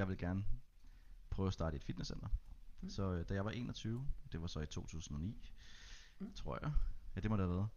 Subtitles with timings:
[0.00, 0.44] jeg vil gerne
[1.30, 2.28] prøve at starte et fitnesscenter.
[2.80, 2.90] Mm.
[2.90, 5.36] Så øh, da jeg var 21, det var så i 2009,
[6.18, 6.32] mm.
[6.32, 6.72] tror jeg.
[7.16, 7.68] Ja, det må det have været.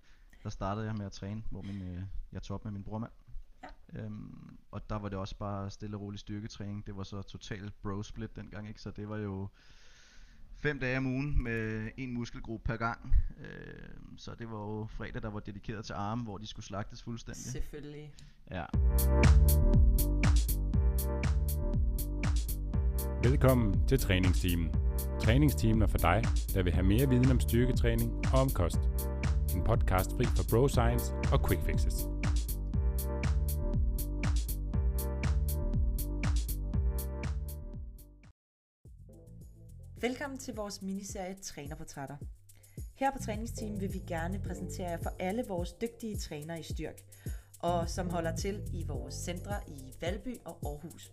[0.43, 3.11] Der startede jeg med at træne, hvor min, øh, jeg tog op med min brormand.
[3.63, 3.67] Ja.
[3.99, 6.87] Øhm, og der var det også bare stille og rolig styrketræning.
[6.87, 8.81] Det var så total bro split dengang, ikke?
[8.81, 9.47] Så det var jo
[10.55, 13.15] fem dage om ugen med en muskelgruppe per gang.
[13.39, 17.03] Øh, så det var jo fredag, der var dedikeret til arme, hvor de skulle slagtes
[17.03, 17.43] fuldstændig.
[17.43, 18.13] Selvfølgelig.
[18.51, 18.65] Ja.
[23.23, 24.69] Velkommen til træningsteamen.
[25.21, 26.21] Træningsteamen er for dig,
[26.53, 28.79] der vil have mere viden om styrketræning og om kost.
[29.55, 31.95] En podcast fri for bro science og quick fixes.
[40.01, 42.17] Velkommen til vores miniserie Trænerportrætter.
[42.95, 47.01] Her på Træningsteam vil vi gerne præsentere jer for alle vores dygtige trænere i styrk,
[47.59, 51.11] og som holder til i vores centre i Valby og Aarhus.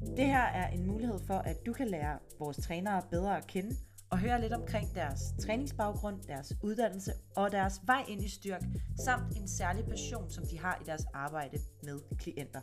[0.00, 3.76] Det her er en mulighed for, at du kan lære vores trænere bedre at kende
[4.10, 8.62] og høre lidt omkring deres træningsbaggrund, deres uddannelse og deres vej ind i styrk,
[9.04, 12.60] samt en særlig passion, som de har i deres arbejde med klienter.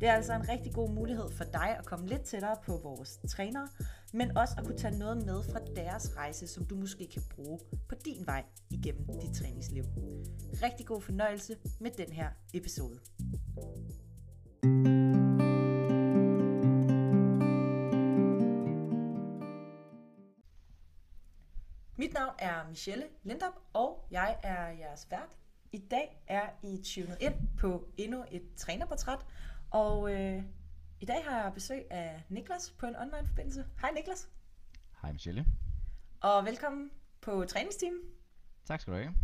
[0.00, 3.20] Det er altså en rigtig god mulighed for dig at komme lidt tættere på vores
[3.28, 3.68] trænere,
[4.12, 7.58] men også at kunne tage noget med fra deres rejse, som du måske kan bruge
[7.88, 9.84] på din vej igennem dit træningsliv.
[10.62, 12.98] Rigtig god fornøjelse med den her episode.
[22.04, 25.36] Mit navn er Michelle Lindop, og jeg er jeres vært.
[25.72, 29.18] I dag er I tunet ind på endnu et trænerportræt,
[29.70, 30.42] og øh,
[31.00, 33.66] i dag har jeg besøg af Niklas på en online forbindelse.
[33.80, 34.28] Hej Niklas.
[35.02, 35.46] Hej Michelle.
[36.20, 37.94] Og velkommen på træningsteam.
[38.64, 39.14] Tak skal du have.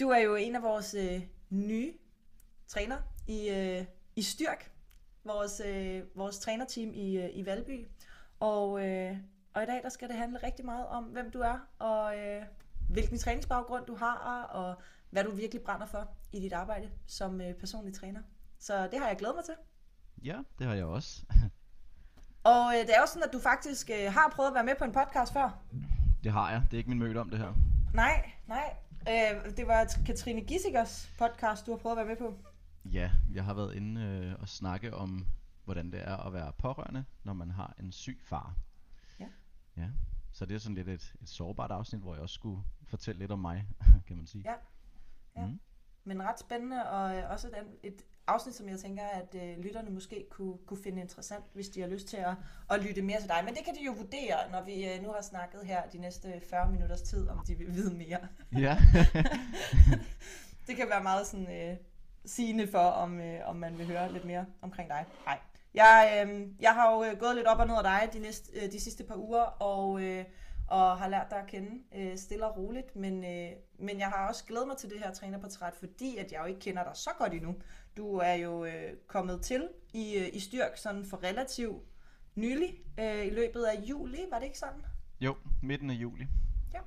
[0.00, 1.92] Du er jo en af vores øh, nye
[2.66, 3.84] træner i, øh,
[4.16, 4.72] i Styrk,
[5.24, 7.86] vores, øh, vores trænerteam i, øh, i Valby.
[8.40, 9.16] Og, øh,
[9.56, 12.42] og i dag der skal det handle rigtig meget om, hvem du er, og øh,
[12.90, 17.54] hvilken træningsbaggrund du har, og hvad du virkelig brænder for i dit arbejde som øh,
[17.54, 18.20] personlig træner.
[18.58, 19.54] Så det har jeg glædet mig til.
[20.24, 21.22] Ja, det har jeg også.
[22.54, 24.74] Og øh, det er også sådan, at du faktisk øh, har prøvet at være med
[24.78, 25.58] på en podcast før.
[26.24, 26.62] Det har jeg.
[26.70, 27.54] Det er ikke min møde om det her.
[27.94, 28.76] Nej, nej.
[29.08, 32.38] Øh, det var Katrine Gissikers podcast, du har prøvet at være med på.
[32.84, 35.26] Ja, jeg har været inde øh, og snakke om,
[35.64, 38.56] hvordan det er at være pårørende, når man har en syg far.
[39.76, 39.88] Ja.
[40.32, 43.30] Så det er sådan lidt et, et sårbart afsnit, hvor jeg også skulle fortælle lidt
[43.30, 43.66] om mig,
[44.06, 44.44] kan man sige.
[44.50, 44.54] Ja.
[45.36, 45.46] ja.
[45.46, 45.60] Mm.
[46.04, 49.90] Men ret spændende, og øh, også et, et afsnit, som jeg tænker, at øh, lytterne
[49.90, 52.34] måske kunne, kunne finde interessant, hvis de har lyst til at,
[52.70, 53.42] at lytte mere til dig.
[53.44, 56.40] Men det kan de jo vurdere, når vi øh, nu har snakket her de næste
[56.50, 58.28] 40 minutters tid, om de vil vide mere.
[58.52, 58.78] Ja.
[60.66, 61.76] det kan være meget sådan øh,
[62.24, 65.04] sigende for, om, øh, om man vil høre lidt mere omkring dig.
[65.26, 65.38] Nej.
[65.76, 68.60] Jeg, øh, jeg har jo øh, gået lidt op og ned af dig de, næste,
[68.60, 70.02] øh, de sidste par uger, og...
[70.02, 70.24] Øh,
[70.68, 72.96] og har lært dig at kende øh, stille og roligt.
[72.96, 76.40] Men, øh, men jeg har også glædet mig til det her trænerportræt, fordi at jeg
[76.40, 77.54] jo ikke kender dig så godt endnu.
[77.96, 81.82] Du er jo øh, kommet til i, øh, i styrk sådan for relativt
[82.34, 84.82] nylig, øh, i løbet af juli, var det ikke sådan?
[85.20, 86.26] Jo, midten af juli.
[86.74, 86.80] Ja.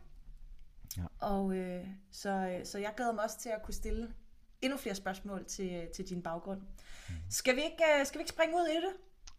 [0.98, 1.04] ja.
[1.20, 4.14] Og øh, så, så jeg glæder mig også til at kunne stille
[4.62, 6.60] endnu flere spørgsmål til, til din baggrund.
[6.60, 7.16] Mm.
[7.30, 8.94] Skal, vi ikke, øh, skal vi ikke springe ud i det?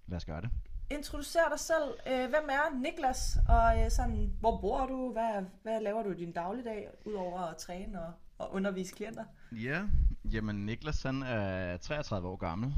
[0.06, 0.50] Lad os gøre det
[0.90, 1.94] introducer dig selv.
[2.06, 5.12] Øh, hvem er Niklas, og øh, sådan, hvor bor du?
[5.12, 9.24] Hvad, hvad laver du i din dagligdag, udover at træne og, og undervise klienter?
[9.52, 9.86] Ja,
[10.32, 12.74] jamen Niklas han er 33 år gammel.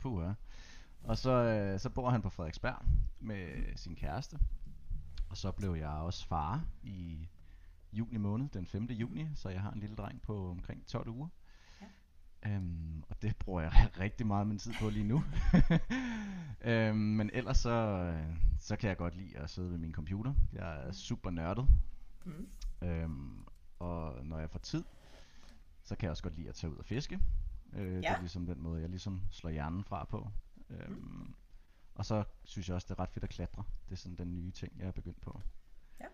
[0.00, 0.32] Puh,
[1.04, 2.82] Og så, så bor han på Frederiksberg
[3.20, 4.38] med sin kæreste.
[5.30, 7.28] Og så blev jeg også far i
[7.92, 8.84] juni måned, den 5.
[8.84, 11.28] juni, så jeg har en lille dreng på omkring 12 uger.
[12.46, 15.24] Øhm, og det bruger jeg rigtig meget min tid på lige nu.
[16.70, 18.18] øhm, men ellers så,
[18.58, 20.34] så kan jeg godt lide at sidde ved min computer.
[20.52, 21.68] Jeg er super nørdet.
[22.24, 22.48] Mm.
[22.82, 23.44] Øhm,
[23.78, 24.84] og når jeg får tid,
[25.82, 27.20] så kan jeg også godt lide at tage ud og fiske.
[27.72, 27.96] Øh, ja.
[27.96, 30.30] Det er ligesom den måde, jeg ligesom slår hjernen fra på.
[30.70, 31.34] Øhm, mm.
[31.94, 33.64] Og så synes jeg også, det er ret fedt at klatre.
[33.88, 35.40] Det er sådan den nye ting, jeg er begyndt på.
[36.00, 36.06] Ja.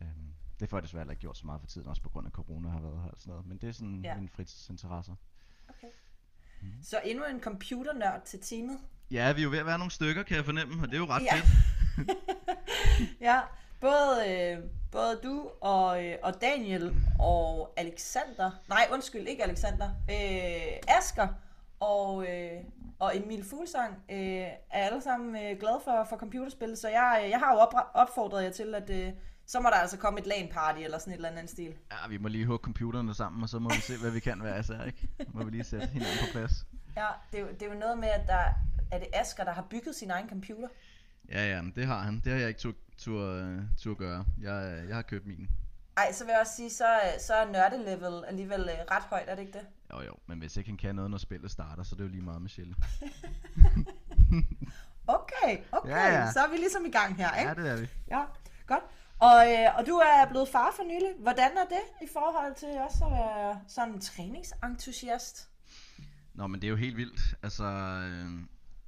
[0.00, 2.32] Øhm, det får jeg desværre ikke gjort så meget for tiden, også på grund af
[2.32, 3.46] corona har været her og sådan noget.
[3.46, 4.14] Men det er sådan ja.
[4.14, 5.14] mine fritidsinteresser.
[5.68, 5.88] Okay.
[6.62, 6.68] Mm.
[6.82, 8.78] Så endnu en computernørd til teamet.
[9.10, 10.98] Ja, vi er jo ved at være nogle stykker, kan jeg fornemme, og det er
[10.98, 11.34] jo ret ja.
[11.34, 12.18] fedt.
[13.28, 13.40] ja,
[13.80, 14.58] både, øh,
[14.92, 21.28] både du og, øh, og Daniel og Alexander, nej undskyld, ikke Alexander, øh, Asker
[21.80, 22.60] og, øh,
[22.98, 27.38] og Emil Fuglsang øh, er alle sammen øh, glade for, for computerspil, så jeg, jeg
[27.38, 29.12] har jo op, opfordret jer til, at øh,
[29.46, 31.74] så må der altså komme et LAN party eller sådan et eller andet stil.
[31.92, 34.42] Ja, vi må lige hugge computerne sammen, og så må vi se, hvad vi kan
[34.42, 35.08] være især, ikke?
[35.28, 36.66] Må vi lige sætte hinanden på plads.
[36.96, 38.44] Ja, det er, jo, det er jo noget med, at der,
[38.92, 40.68] er det Asger, der har bygget sin egen computer?
[41.28, 42.20] Ja, ja, det har han.
[42.24, 43.46] Det har jeg ikke tur, tur,
[43.78, 44.24] tur gøre.
[44.40, 45.48] Jeg, jeg har købt min.
[45.96, 46.86] Ej, så vil jeg også sige, så,
[47.20, 49.66] så er nørdelevel alligevel øh, ret højt, er det ikke det?
[49.92, 52.08] Jo, jo, men hvis ikke han kan noget, når spillet starter, så er det jo
[52.08, 52.74] lige meget Michelle.
[55.06, 56.32] Okay, okay, Ja, ja.
[56.32, 57.48] så er vi ligesom i gang her, ikke?
[57.48, 57.88] Ja, det er vi.
[58.08, 58.24] Ja,
[58.66, 58.82] godt.
[59.28, 61.12] Og, øh, og du er blevet far for nylig.
[61.18, 65.50] Hvordan er det i forhold til også at være sådan en træningsentusiast?
[66.34, 67.36] Nå, men det er jo helt vildt.
[67.42, 68.30] Altså, øh,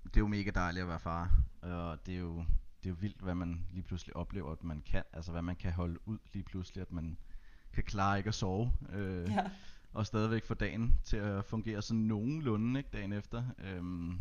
[0.04, 1.30] det er jo mega dejligt at være far.
[1.62, 2.36] Og det er jo,
[2.82, 5.02] det er jo vildt, hvad man lige pludselig oplever, at man kan.
[5.12, 7.18] Altså, hvad man kan holde ud lige pludselig, at man
[7.72, 8.72] kan klare ikke at sove.
[8.92, 9.50] Øh, Ja.
[9.92, 13.44] og stadigvæk få dagen til at fungere sådan nogenlunde, ikke, dagen efter.
[13.58, 14.20] Øhm,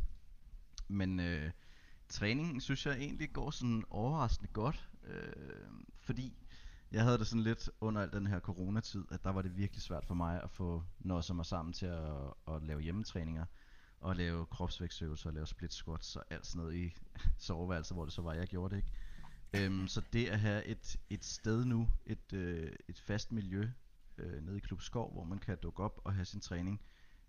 [0.87, 1.51] men øh,
[2.09, 5.33] træningen synes jeg egentlig går sådan overraskende godt, øh,
[6.05, 6.33] fordi
[6.91, 9.81] jeg havde det sådan lidt under al den her coronatid, at der var det virkelig
[9.81, 13.45] svært for mig at få nosset mig sammen til at, at lave hjemmetræninger,
[14.01, 16.95] og lave kropsvægtsøvelser, og lave split squats og alt sådan noget i
[17.37, 18.91] soveværelset, hvor det så var, jeg gjorde det ikke.
[19.53, 23.69] Øhm, så det at have et, et sted nu, et, øh, et fast miljø
[24.17, 26.81] øh, nede i Klub Skov, hvor man kan dukke op og have sin træning,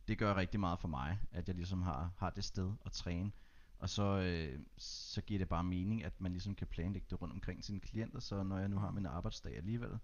[0.08, 3.32] det gør rigtig meget for mig, at jeg ligesom har, har det sted at træne.
[3.78, 7.34] Og så, øh, så giver det bare mening, at man ligesom kan planlægge det rundt
[7.34, 9.98] omkring sine klienter, så når jeg nu har min arbejdsdag alligevel,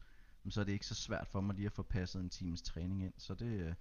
[0.49, 3.05] så er det ikke så svært for mig lige at få passet en times træning
[3.05, 3.13] ind.
[3.19, 3.75] Så det, øh,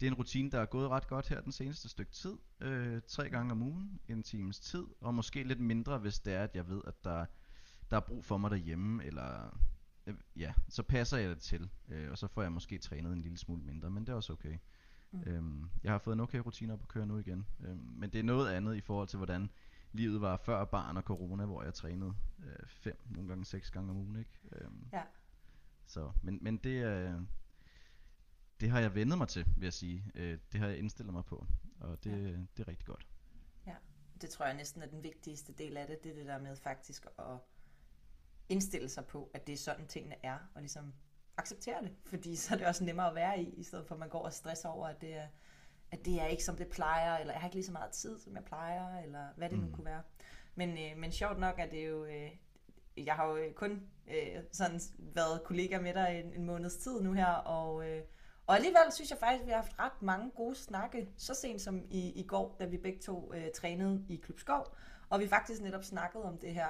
[0.00, 2.36] det er en rutine, der er gået ret godt her den seneste stykke tid.
[2.60, 6.42] Øh, tre gange om ugen, en times tid, og måske lidt mindre, hvis det er,
[6.44, 7.26] at jeg ved, at der,
[7.90, 9.58] der er brug for mig derhjemme, eller
[10.06, 13.22] øh, ja, så passer jeg det til, øh, og så får jeg måske trænet en
[13.22, 14.58] lille smule mindre, men det er også okay.
[15.12, 15.22] Mm.
[15.26, 18.18] Øhm, jeg har fået en okay rutine op at køre nu igen, øhm, men det
[18.18, 19.50] er noget andet i forhold til, hvordan
[19.92, 22.14] livet var før barn og corona, hvor jeg trænede
[22.44, 24.30] øh, fem, nogle gange seks gange om ugen, ikke?
[24.52, 25.02] Øhm, Ja.
[25.86, 27.20] så, men, men det, øh,
[28.60, 30.04] det har jeg vendet mig til, vil jeg sige.
[30.14, 31.46] Øh, det har jeg indstillet mig på,
[31.80, 32.16] og det, Ja.
[32.56, 33.06] det er rigtig godt.
[33.66, 33.74] Ja,
[34.20, 36.04] det tror jeg næsten er den vigtigste del af det.
[36.04, 37.38] Det er det der med faktisk at
[38.48, 40.92] indstille sig på, at det er sådan tingene er, og ligesom
[41.40, 41.92] acceptere det.
[42.06, 44.24] Fordi så er det også nemmere at være i, i stedet for at man går
[44.24, 45.26] og stresser over, at det er,
[45.90, 48.18] at det er ikke som det plejer, eller jeg har ikke lige så meget tid,
[48.18, 49.72] som jeg plejer, eller hvad det nu Mm.
[49.72, 50.02] kunne være.
[50.54, 52.30] Men, øh, men sjovt nok er det jo, øh,
[52.96, 57.00] jeg har jo øh, kun øh, sådan været kollega med dig en, en måneds tid
[57.00, 58.02] nu her, og, øh,
[58.46, 61.60] og alligevel synes jeg faktisk, at vi har haft ret mange gode snakke, så sent
[61.60, 64.74] som i, i går, da vi begge to øh, trænede i Klub Skov,
[65.08, 66.68] og vi faktisk netop snakkede om det her,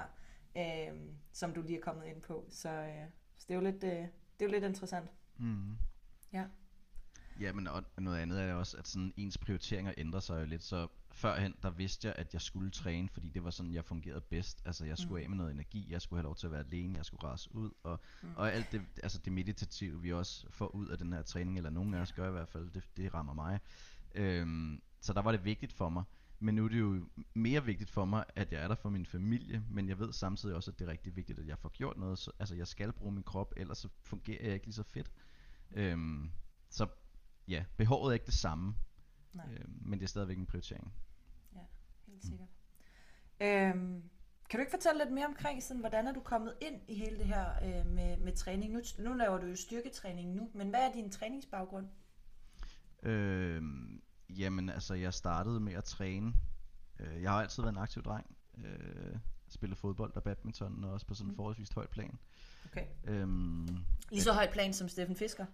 [0.56, 1.00] øh,
[1.32, 2.46] som du lige er kommet ind på.
[2.50, 3.04] Så, øh,
[3.36, 4.06] så det er jo lidt, øh,
[4.40, 5.10] det er jo lidt interessant.
[5.38, 5.76] Mm.
[6.32, 6.44] Ja.
[7.40, 10.62] Ja, men og noget andet er også, at sådan ens prioriteringer ændrer sig jo lidt.
[10.62, 14.20] Så førhen, der vidste jeg, at jeg skulle træne, fordi det var sådan, jeg fungerede
[14.20, 14.62] bedst.
[14.64, 15.22] Altså, jeg skulle Mm.
[15.24, 17.54] af med noget energi, jeg skulle have lov til at være alene, jeg skulle rase
[17.54, 18.28] ud, og, Mm.
[18.28, 18.34] mm.
[18.36, 21.70] og alt det, altså det meditative, vi også får ud af den her træning, eller
[21.70, 23.60] nogen af os gør i hvert fald, det, det rammer mig.
[24.14, 26.04] Øhm, så der var det vigtigt for mig.
[26.42, 29.06] Men nu er det jo mere vigtigt for mig, at jeg er der for min
[29.06, 31.98] familie, men jeg ved samtidig også, at det er rigtig vigtigt, at jeg får gjort
[31.98, 32.18] noget.
[32.18, 35.12] Så, altså, jeg skal bruge min krop, ellers så fungerer jeg ikke lige så fedt.
[35.70, 36.30] Øhm,
[36.70, 36.86] så
[37.48, 38.74] ja, behovet er ikke det samme,
[39.34, 39.46] Nej.
[39.52, 40.92] øhm, men det er stadigvæk en prioritering.
[42.06, 42.48] Helt sikkert.
[43.40, 44.02] Øhm,
[44.50, 47.18] kan du ikke fortælle lidt mere omkring, sådan, hvordan er du kommet ind i hele
[47.18, 48.72] det her øh, med, med træning?
[48.72, 51.88] Nu, nu laver du jo styrketræning nu, men hvad er din træningsbaggrund?
[53.02, 54.02] Øhm,
[54.38, 56.32] jamen altså, jeg startede med at træne.
[57.00, 58.36] Øh, jeg har altid været en aktiv dreng.
[58.64, 59.16] Øh,
[59.48, 61.36] spillet fodbold og badminton, og også på sådan en Mm.
[61.36, 62.18] forholdsvis højt plan.
[62.66, 62.84] Okay.
[63.04, 63.68] Øhm,
[64.10, 65.46] Lige så højt plan som Steffen Fisker.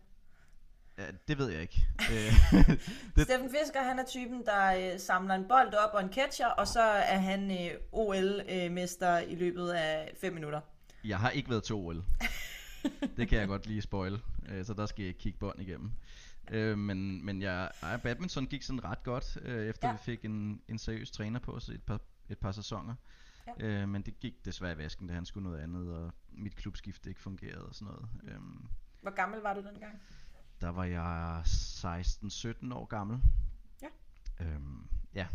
[0.99, 1.87] ja, det ved jeg ikke.
[2.13, 2.33] øh,
[3.17, 3.25] Det...
[3.25, 6.69] Steffen Fisker, han er typen, der øh, samler en bold op og en catcher, og
[6.69, 10.61] så er han øh, OL-mester i løbet af 5 minutter.
[11.05, 12.05] Jeg har ikke været til OL.
[13.17, 14.23] det kan jeg godt lige spoil.
[14.49, 15.93] Øh, så der skal jeg kigge bånd igennem.
[16.51, 19.93] Øh, men men jeg, ej, badminton gik sådan ret godt, øh, efter Ja.
[19.93, 22.95] vi fik en, en seriøs træner på os et par, et par sæsoner.
[23.61, 23.67] Ja.
[23.83, 27.09] Øh, men det gik desværre i vasken, da han skulle noget andet, og mit klubskifte
[27.11, 28.09] ikke fungerede og sådan noget.
[28.25, 28.67] Øhm,
[29.03, 30.01] Hvor gammel var du dengang?
[30.61, 33.21] der var jeg 16-17 år gammel.
[33.83, 33.89] Ja.
[34.47, 35.27] Øhm, ja.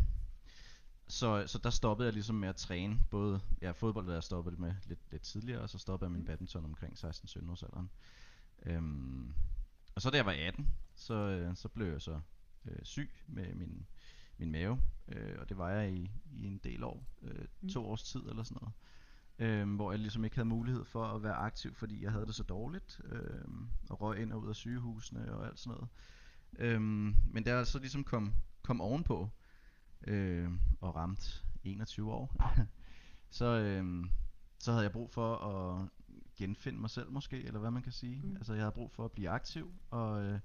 [1.08, 2.98] Så, så der stoppede jeg ligesom med at træne.
[3.10, 6.20] Både ja, fodbold, der jeg stoppede med lidt, lidt tidligere, og så stoppede jeg min
[6.20, 6.26] Mm.
[6.26, 7.90] badminton omkring 16-17 års alderen.
[8.66, 9.34] Øhm,
[10.02, 12.20] og så da jeg var 18, så, øh, så blev jeg så
[12.64, 13.86] øh, syg med min,
[14.38, 14.80] min mave.
[15.08, 17.04] Øh, og det var jeg i, i en del år.
[17.22, 17.68] Øh, Mm.
[17.68, 18.74] to års tid eller sådan noget.
[19.38, 22.34] Øhm, hvor jeg ligesom ikke havde mulighed for at være aktiv, fordi jeg havde det
[22.34, 23.00] så dårligt.
[23.04, 25.88] Øhm, og røg ind og ud af sygehusene og alt sådan noget.
[26.58, 29.30] Øhm, men jeg så ligesom kom, kom ovenpå
[30.06, 32.36] øh, og ramt 21 år,
[33.30, 34.10] så, øhm,
[34.58, 35.88] så havde jeg brug for at
[36.36, 38.20] genfinde mig selv måske, eller hvad man kan sige.
[38.22, 38.36] Mm.
[38.36, 40.38] Altså jeg havde brug for at blive aktiv, og, øh,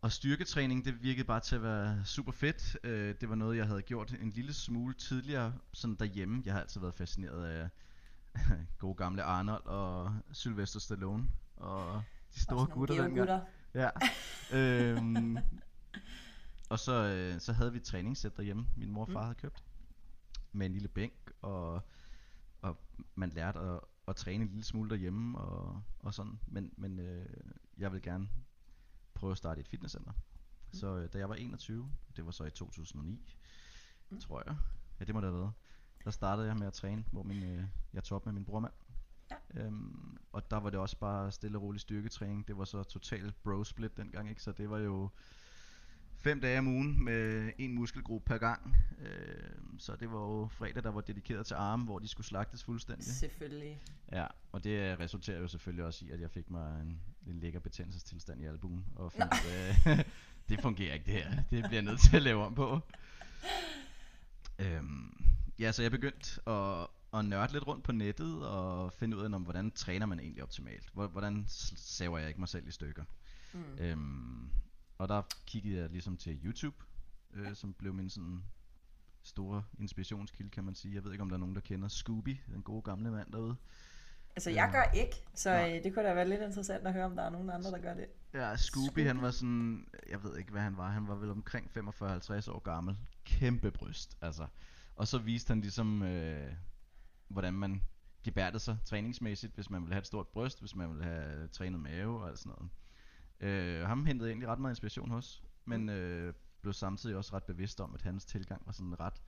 [0.00, 2.76] og styrketræning, det virkede bare til at være super fedt.
[2.84, 6.42] Øh, det var noget, jeg havde gjort en lille smule tidligere, sådan derhjemme.
[6.44, 7.68] Jeg har altid været fascineret af
[8.78, 12.02] gode gamle Arnold og Sylvester Stallone og
[12.34, 13.18] de store nogle gutter dengang.
[13.18, 13.40] gutter.
[13.74, 13.90] Ja.
[14.52, 15.38] øhm,
[16.70, 19.24] og så, øh, så havde vi et træningssæt derhjemme, min mor og far Mm.
[19.24, 19.64] havde købt.
[20.52, 21.82] Med en lille bænk, og,
[22.62, 22.76] og
[23.14, 26.38] man lærte at, at træne en lille smule derhjemme og, og sådan.
[26.46, 27.26] Men, men øh,
[27.78, 28.28] jeg vil gerne
[29.14, 30.12] prøve at starte et fitnesscenter.
[30.12, 30.72] Mm.
[30.78, 33.36] Så øh, da jeg var 21, det var så i 2009,
[34.10, 34.20] Mm.
[34.20, 34.56] tror jeg.
[35.00, 35.52] Ja, det må det have været.
[36.04, 38.72] Der startede jeg med at træne, hvor min, øh, jeg tog op med min brormand.
[39.30, 39.36] Ja.
[39.54, 42.48] Øhm, og der var det også bare stille og rolig styrketræning.
[42.48, 44.42] Det var så total bro split dengang, ikke?
[44.42, 45.10] Så det var jo
[46.20, 48.76] fem dage om ugen med en muskelgruppe per gang.
[49.00, 52.64] Øhm, så det var jo fredag, der var dedikeret til arme, hvor de skulle slagtes
[52.64, 53.06] fuldstændig.
[53.06, 53.80] Selvfølgelig.
[54.12, 57.40] Ja, og det øh, resulterer jo selvfølgelig også i, at jeg fik mig en, en
[57.40, 58.84] lækker betændelsestilstand i albuen.
[58.96, 59.34] Og fandt,
[59.86, 60.06] af,
[60.48, 61.30] det fungerer ikke det her.
[61.34, 62.80] Det bliver jeg nødt til at lave om på.
[64.58, 65.24] Øhm,
[65.58, 69.34] ja, så jeg begyndte at, at nørde lidt rundt på nettet og finde ud af,
[69.34, 70.90] om, hvordan træner man egentlig optimalt.
[70.92, 73.04] Hvor- Hvordan saver jeg ikke mig selv i stykker.
[73.54, 73.60] Mm.
[73.78, 74.48] Øhm,
[74.98, 76.76] og der kiggede jeg ligesom til YouTube,
[77.34, 78.44] øh, som blev min sådan
[79.22, 80.94] store inspirationskilde, kan man sige.
[80.94, 83.56] Jeg ved ikke, om der er nogen, der kender Scooby, den gode gamle mand derude.
[84.36, 87.04] Altså, jeg Øh, gør ikke, så øh, det kunne da være lidt interessant at høre,
[87.04, 88.06] om der er nogen andre, der gør det.
[88.34, 89.06] Ja, Scooby, Scooby.
[89.06, 92.58] han var sådan, jeg ved ikke hvad han var, han var vel omkring 45-50 år
[92.58, 92.96] gammel.
[93.24, 94.46] Kæmpe bryst, altså.
[94.96, 96.52] Og så viste han ligesom, øh,
[97.28, 97.82] hvordan man
[98.24, 101.80] gebærdede sig træningsmæssigt, hvis man ville have et stort bryst, hvis man ville have trænet
[101.80, 102.70] mave og alt sådan noget.
[103.40, 107.44] Øh, ham hentede jeg egentlig ret meget inspiration hos, men øh, blev samtidig også ret
[107.44, 109.22] bevidst om, at hans tilgang var sådan ret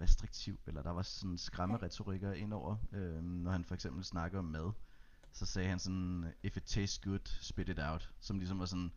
[0.00, 4.72] restriktiv, eller der var sådan skræmmeretorikker indover, øh, når han for eksempel snakkede om mad
[5.32, 8.10] så sagde han sådan, if it tastes good, spit it out.
[8.20, 8.92] Som ligesom var sådan,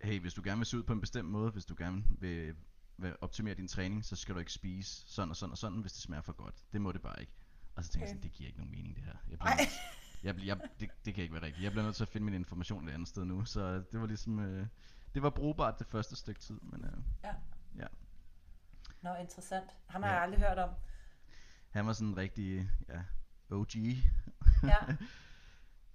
[0.00, 2.54] hey, hvis du gerne vil se ud på en bestemt måde, hvis du gerne vil,
[2.96, 5.92] vil optimere din træning, så skal du ikke spise sådan og sådan og sådan, hvis
[5.92, 6.54] det smager for godt.
[6.72, 7.32] Det må det bare ikke.
[7.74, 8.16] Og så tænkte jeg Okay.
[8.18, 9.16] sådan, det giver ikke nogen mening det her.
[9.30, 9.56] Jeg bliver
[10.24, 11.64] jeg, jeg, det, det kan ikke være rigtigt.
[11.64, 13.44] Jeg bliver nødt til at finde min information et andet sted nu.
[13.44, 14.66] Så det var ligesom, øh,
[15.14, 16.92] det var brugbart det første stykke tid, men øh,
[19.02, 19.70] Nå, interessant.
[19.86, 20.14] Ham har Ja.
[20.14, 20.70] jeg aldrig hørt om.
[21.70, 23.02] han var sådan en rigtig, ja,
[23.50, 23.68] OG.
[24.64, 24.76] Ja,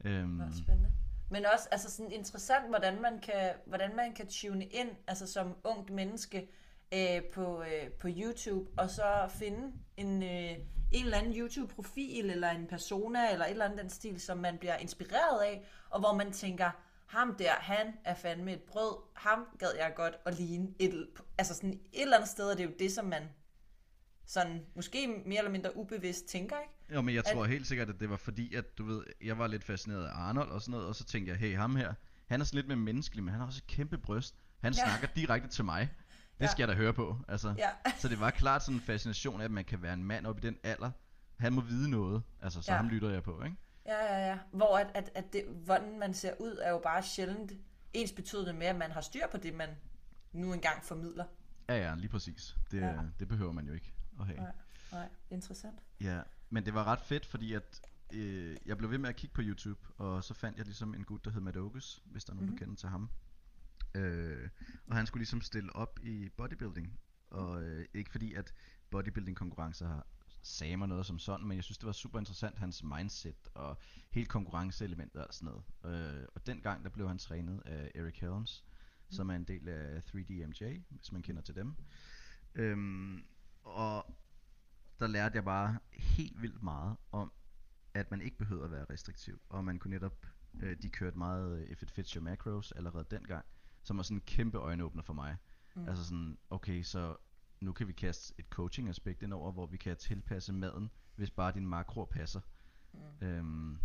[0.10, 0.92] øhm, Nå, spændende.
[1.32, 5.56] Men også altså sådan interessant, hvordan man kan, hvordan man kan tune ind, altså som
[5.64, 6.48] ungt menneske
[6.94, 10.58] øh, på, øh, på YouTube, og så finde en, øh,
[10.92, 14.58] en eller anden YouTube-profil, eller en persona, eller et eller andet den stil, som man
[14.58, 16.72] bliver inspireret af, og hvor man tænker,
[17.06, 20.68] ham der, han er fandme et brød, ham gad jeg godt at ligne.
[20.80, 23.24] Et, altså sådan et eller andet sted, er det jo det, som man
[24.26, 26.96] sådan, måske mere eller mindre ubevidst tænker, ikke?
[26.96, 29.38] Jo, men jeg At- tror helt sikkert, at det var fordi, at du ved, jeg
[29.38, 31.94] var lidt fascineret af Arnold og sådan noget, og så tænkte jeg, hey, ham her,
[32.28, 34.36] han er sådan lidt mere menneskelig, men han har også et kæmpe bryst.
[34.60, 34.84] Han ja.
[34.84, 35.90] snakker direkte til mig.
[36.38, 36.48] Det Ja.
[36.52, 37.56] skal jeg da høre på, altså.
[37.58, 37.70] Ja.
[37.98, 40.38] Så det var klart sådan en fascination af, at man kan være en mand op
[40.38, 40.92] i den alder.
[41.40, 42.76] Han må vide noget, altså, så Ja.
[42.76, 42.82] ja.
[42.82, 43.58] ham lytter jeg på, ikke?
[43.86, 44.38] Ja, ja, ja.
[44.52, 47.52] Hvor at, at, at det, hvordan man ser ud, er jo bare sjældent
[47.94, 49.70] ens betydende med, at man har styr på det, man
[50.34, 51.26] nu engang formidler.
[51.70, 52.56] Ja, ja, lige præcis.
[52.72, 52.88] Det, Ja.
[52.88, 53.02] ja.
[53.20, 54.38] det behøver man jo ikke at have.
[54.40, 54.52] Nej,
[54.92, 55.80] nej, interessant.
[56.02, 57.82] Ja, men det var ret fedt, fordi at
[58.14, 61.04] øh, jeg blev ved med at kigge på YouTube, og så fandt jeg ligesom en
[61.04, 62.52] gut, der hed Matt Ogus, hvis der er nogen, Mhm.
[62.52, 62.58] mm-hmm.
[62.60, 63.10] der kender til ham.
[63.98, 64.50] Øh,
[64.88, 67.00] og han skulle ligesom stille op i bodybuilding.
[67.28, 68.54] Og øh, ikke fordi, at
[68.90, 70.08] bodybuilding konkurrencer har
[70.42, 73.78] sagde mig noget som sådan, men jeg synes, det var super interessant, hans mindset og
[74.10, 76.20] helt konkurrenceelementet og sådan noget.
[76.20, 78.66] Øh, og dengang, der blev han trænet af Eric Helms,
[79.10, 81.76] som er en del af 3DMJ, hvis man kender til dem.
[82.56, 83.24] Øhm,
[83.64, 84.18] og
[85.00, 87.32] der lærte jeg bare helt vildt meget om,
[87.94, 90.26] at man ikke behøvede at være restriktiv, og man kunne netop,
[90.60, 93.46] øh, de kørte meget øh, if it fits your macros allerede dengang,
[93.88, 95.38] som var sådan en kæmpe øjenåbner for mig.
[95.76, 95.88] Mm.
[95.88, 97.16] Altså sådan, okay, så
[97.62, 101.32] nu kan vi kaste et coaching aspekt ind over, hvor vi kan tilpasse maden, hvis
[101.32, 102.42] bare din makro passer.
[102.94, 103.28] Mm.
[103.28, 103.78] Øhm,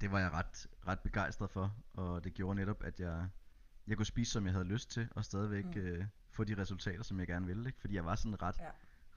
[0.00, 3.28] det var jeg ret, ret begejstret for, og det gjorde netop, at jeg,
[3.86, 5.80] jeg kunne spise, som jeg havde lyst til, og stadigvæk Mm.
[5.80, 7.66] øh, få de resultater, som jeg gerne ville.
[7.68, 7.80] Ikke?
[7.80, 8.70] Fordi jeg var sådan ret, Ja.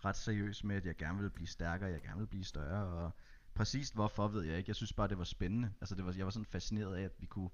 [0.05, 3.11] ret seriøs med, at jeg gerne ville blive stærkere, jeg gerne ville blive større, og
[3.53, 4.69] præcis hvorfor ved jeg ikke.
[4.69, 5.73] Jeg synes bare, det var spændende.
[5.81, 7.49] Altså, det var, jeg var sådan fascineret af, at vi kunne,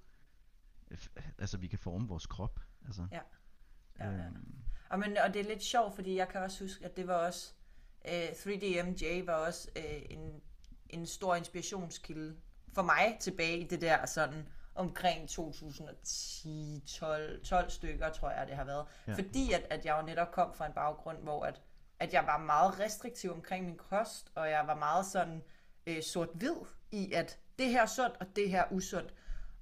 [1.40, 2.60] altså, vi kan forme vores krop.
[2.86, 3.20] Altså, Ja.
[4.00, 4.18] Ja, ja.
[4.26, 4.56] øhm,
[4.90, 7.14] Og, men, og det er lidt sjovt, fordi jeg kan også huske, at det var
[7.14, 7.54] også,
[8.08, 10.42] øh, 3DMJ var også øh, en,
[10.90, 12.38] en stor inspirationskilde
[12.74, 18.56] for mig tilbage i det der sådan omkring 2010, 12, 12 stykker, tror jeg, det
[18.56, 18.86] har været.
[19.08, 19.12] Ja.
[19.12, 19.18] Ja.
[19.18, 21.62] Fordi at, at jeg jo netop kom fra en baggrund, hvor at,
[22.00, 25.44] at jeg var meget restriktiv omkring min kost, og jeg var meget sådan
[25.88, 26.56] øh, sort-hvid
[26.92, 29.14] i, at det her er sundt, og det her er usundt.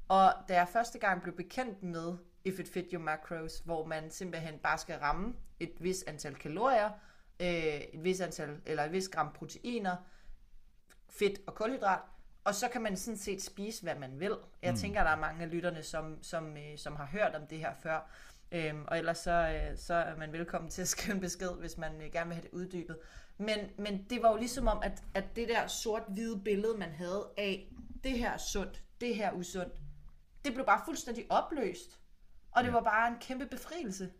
[0.10, 4.12] Og da jeg første gang blev bekendt med If It Fit Your Macros, hvor man
[4.12, 6.90] simpelthen bare skal ramme et vis antal kalorier,
[7.40, 9.96] øh, et vis antal, eller et vis gram proteiner,
[11.10, 12.00] fedt og kulhydrat,
[12.44, 14.38] og så kan man sådan set spise, hvad man vil.
[14.62, 14.78] Jeg mm.
[14.78, 17.74] tænker, der er mange af lytterne, som, som, øh, som har hørt om det her
[17.84, 18.10] før.
[18.52, 21.78] Øhm, og ellers så, øh, så er man velkommen til at skrive en besked, hvis
[21.78, 22.98] man øh, gerne vil have det uddybet.
[23.38, 27.30] Men, men det var jo ligesom om, at, at det der sort-hvide billede, man havde
[27.38, 27.68] af,
[28.04, 29.74] det her er sundt, det her er usundt,
[30.46, 32.00] det blev bare fuldstændig opløst.
[32.52, 32.74] Og det Ja.
[32.74, 34.12] var bare en kæmpe befrielse.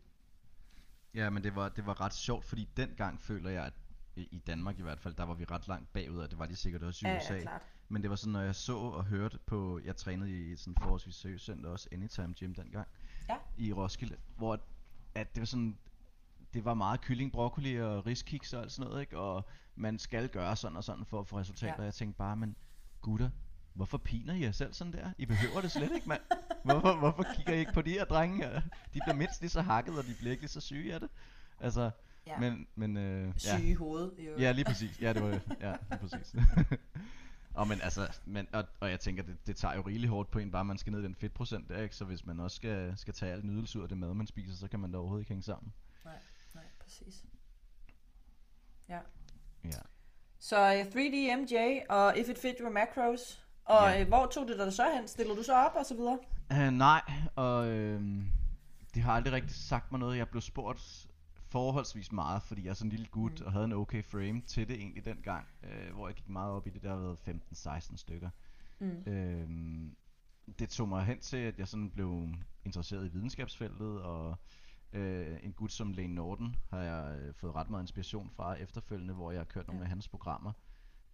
[1.14, 3.74] Ja, men det var, det var ret sjovt, fordi dengang føler jeg, at
[4.16, 6.56] i Danmark i hvert fald, der var vi ret langt bagud, og det var de
[6.56, 7.40] sikkert også i USA.
[7.40, 7.62] klart.
[7.90, 11.16] Men det var sådan, når jeg så og hørte på, jeg trænede i sådan forholdsvis
[11.16, 12.88] seriøst center også, Anytime Gym dengang,
[13.30, 13.38] Ja.
[13.58, 14.60] i Roskilde, hvor
[15.16, 15.78] at, det var sådan,
[16.54, 19.18] det var meget kylling, broccoli og riskiks og alt sådan noget, ikke?
[19.18, 19.46] Og
[19.76, 21.74] man skal gøre sådan og sådan for at få resultater.
[21.74, 21.82] Ja.
[21.82, 21.86] Ja.
[21.86, 22.56] Jeg tænkte bare, men
[23.02, 23.30] gutter,
[23.80, 25.12] hvorfor piner I jer selv sådan der?
[25.18, 26.22] I behøver det slet ikke, mand.
[26.64, 28.62] Hvorfor, hvorfor kigger I ikke på de her drenge her?
[28.94, 31.10] De bliver mindst lige så hakket, og de bliver ikke lige så syge af det.
[31.60, 31.92] Altså,
[32.28, 32.40] Ja.
[32.40, 33.64] men, men øh, Syge ja.
[33.64, 34.14] i hovedet.
[34.18, 34.38] Jo.
[34.38, 35.02] Ja, lige præcis.
[35.02, 35.42] Ja, det var det.
[35.60, 36.36] Ja, lige præcis.
[37.60, 40.40] og men altså, men, og, og jeg tænker, det, det tager jo rigeligt hårdt på
[40.40, 41.96] en, bare man skal ned i den fedtprocent der, ikke?
[41.96, 44.56] Så hvis man også skal, skal tage alt nydelse ud af det mad, man spiser,
[44.56, 45.74] så kan man da overhovedet ikke hænge sammen.
[46.06, 46.20] Nej,
[46.56, 47.26] nej, præcis.
[48.90, 49.00] Ja.
[49.64, 49.80] Ja.
[50.40, 53.44] Så uh, 3D MJ og If It Fit Your Macros.
[53.70, 54.02] Og Ja.
[54.02, 55.08] uh, hvor tog det dig så hen?
[55.08, 56.20] Stiller du så op og så videre?
[56.52, 57.02] Uh, nej,
[57.36, 58.02] og øh,
[58.94, 60.18] det har aldrig rigtig sagt mig noget.
[60.18, 61.08] Jeg blev spurgt
[61.50, 63.46] forholdsvis meget, fordi jeg er sådan en lille gut, mm.
[63.46, 66.68] og havde en okay frame til det egentlig dengang, øh, hvor jeg gik meget op
[66.68, 67.18] i det, der har været
[67.54, 68.30] 15-16 stykker.
[68.80, 69.04] Mm.
[69.12, 69.96] Øhm,
[70.60, 72.28] det tog mig hen til, at jeg sådan blev
[72.66, 74.38] interesseret i videnskabsfeltet, og
[74.94, 79.14] øh, en gut som Lane Norton har jeg øh, fået ret meget inspiration fra efterfølgende,
[79.14, 79.84] hvor jeg har kørt nogle Ja.
[79.84, 80.52] af hans programmer.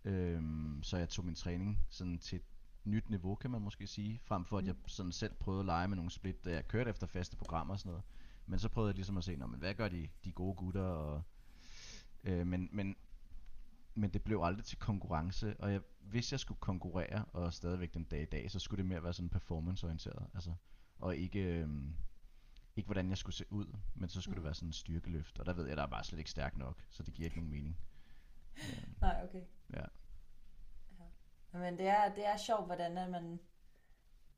[0.05, 2.45] Øhm, så jeg tog min træning sådan til et
[2.83, 4.67] nyt niveau, kan man måske sige, frem for at Mm.
[4.67, 7.73] jeg sådan selv prøvede at lege med nogle split, da jeg kørte efter faste programmer
[7.73, 8.03] og sådan noget.
[8.45, 10.81] Men så prøvede jeg ligesom at se, "Nå, men hvad gør de, de gode gutter,
[10.83, 11.23] og
[12.23, 12.95] øh, men, men
[13.97, 18.03] men det blev aldrig til konkurrence, og jeg, hvis jeg skulle konkurrere, og stadigvæk den
[18.03, 20.53] dag i dag, så skulle det mere være sådan performanceorienteret, altså,
[20.99, 21.95] og ikke, øhm,
[22.75, 23.65] ikke hvordan jeg skulle se ud,
[23.95, 24.39] men så skulle mm.
[24.39, 26.57] det være sådan en styrkeløft, og der ved jeg, der er bare slet ikke stærk
[26.57, 27.77] nok, så det giver ikke nogen mening.
[28.57, 29.41] Øhm, Nej, okay.
[29.73, 29.85] ja.
[31.51, 33.39] Men det er, det er sjovt, hvordan at man,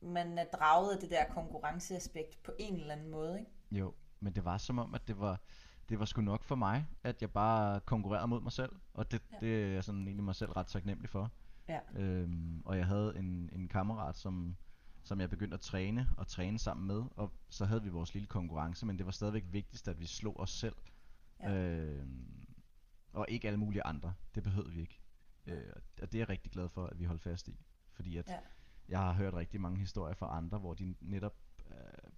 [0.01, 3.51] man er draget af det der konkurrenceaspekt på en eller anden måde, ikke?
[3.71, 5.39] Jo, men det var som om, at det var,
[5.89, 9.21] det var sgu nok for mig, at jeg bare konkurrerede mod mig selv, og det,
[9.31, 9.35] Ja.
[9.35, 9.45] ja.
[9.47, 11.31] det er jeg sådan egentlig mig selv ret taknemmelig for.
[11.67, 11.79] Ja.
[11.95, 14.57] Øhm, og jeg havde en, en kammerat, som,
[15.03, 18.27] som jeg begyndte at træne og træne sammen med, og så havde vi vores lille
[18.27, 20.75] konkurrence, men det var stadigvæk vigtigst, at vi slog os selv.
[21.39, 21.53] Ja.
[21.53, 22.46] Øhm,
[23.17, 24.13] og ikke alle mulige andre.
[24.35, 25.01] Det behøvede vi ikke.
[25.45, 27.59] Øh, og det er jeg rigtig glad for, at vi holdt fast i.
[27.91, 28.39] Fordi at Ja.
[28.89, 31.35] jeg har hørt rigtig mange historier fra andre, hvor de netop
[31.69, 31.75] øh,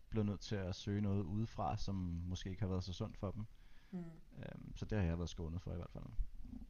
[0.10, 3.32] blev nødt til at søge noget udefra, som måske ikke har været så sundt for
[3.32, 3.46] dem.
[3.92, 4.04] Mm.
[4.38, 6.04] Øhm, så det har jeg været skånet for i hvert fald.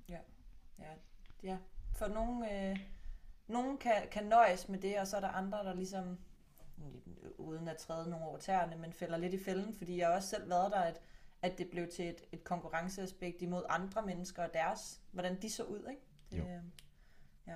[0.09, 0.19] Ja,
[1.43, 1.57] ja.
[1.91, 2.79] For nogen, øh,
[3.47, 6.17] nogen kan, kan nøjes med det, og så er der andre, der ligesom,
[6.77, 10.15] øh, uden at træde nogle over tæerne, men falder lidt i fælden, fordi jeg har
[10.15, 11.01] også selv været der, at,
[11.41, 15.63] at det blev til et, et konkurrenceaspekt imod andre mennesker og deres, hvordan de så
[15.63, 16.01] ud, ikke?
[16.31, 16.43] Det, Jo.
[16.43, 16.63] øh,
[17.47, 17.55] ja.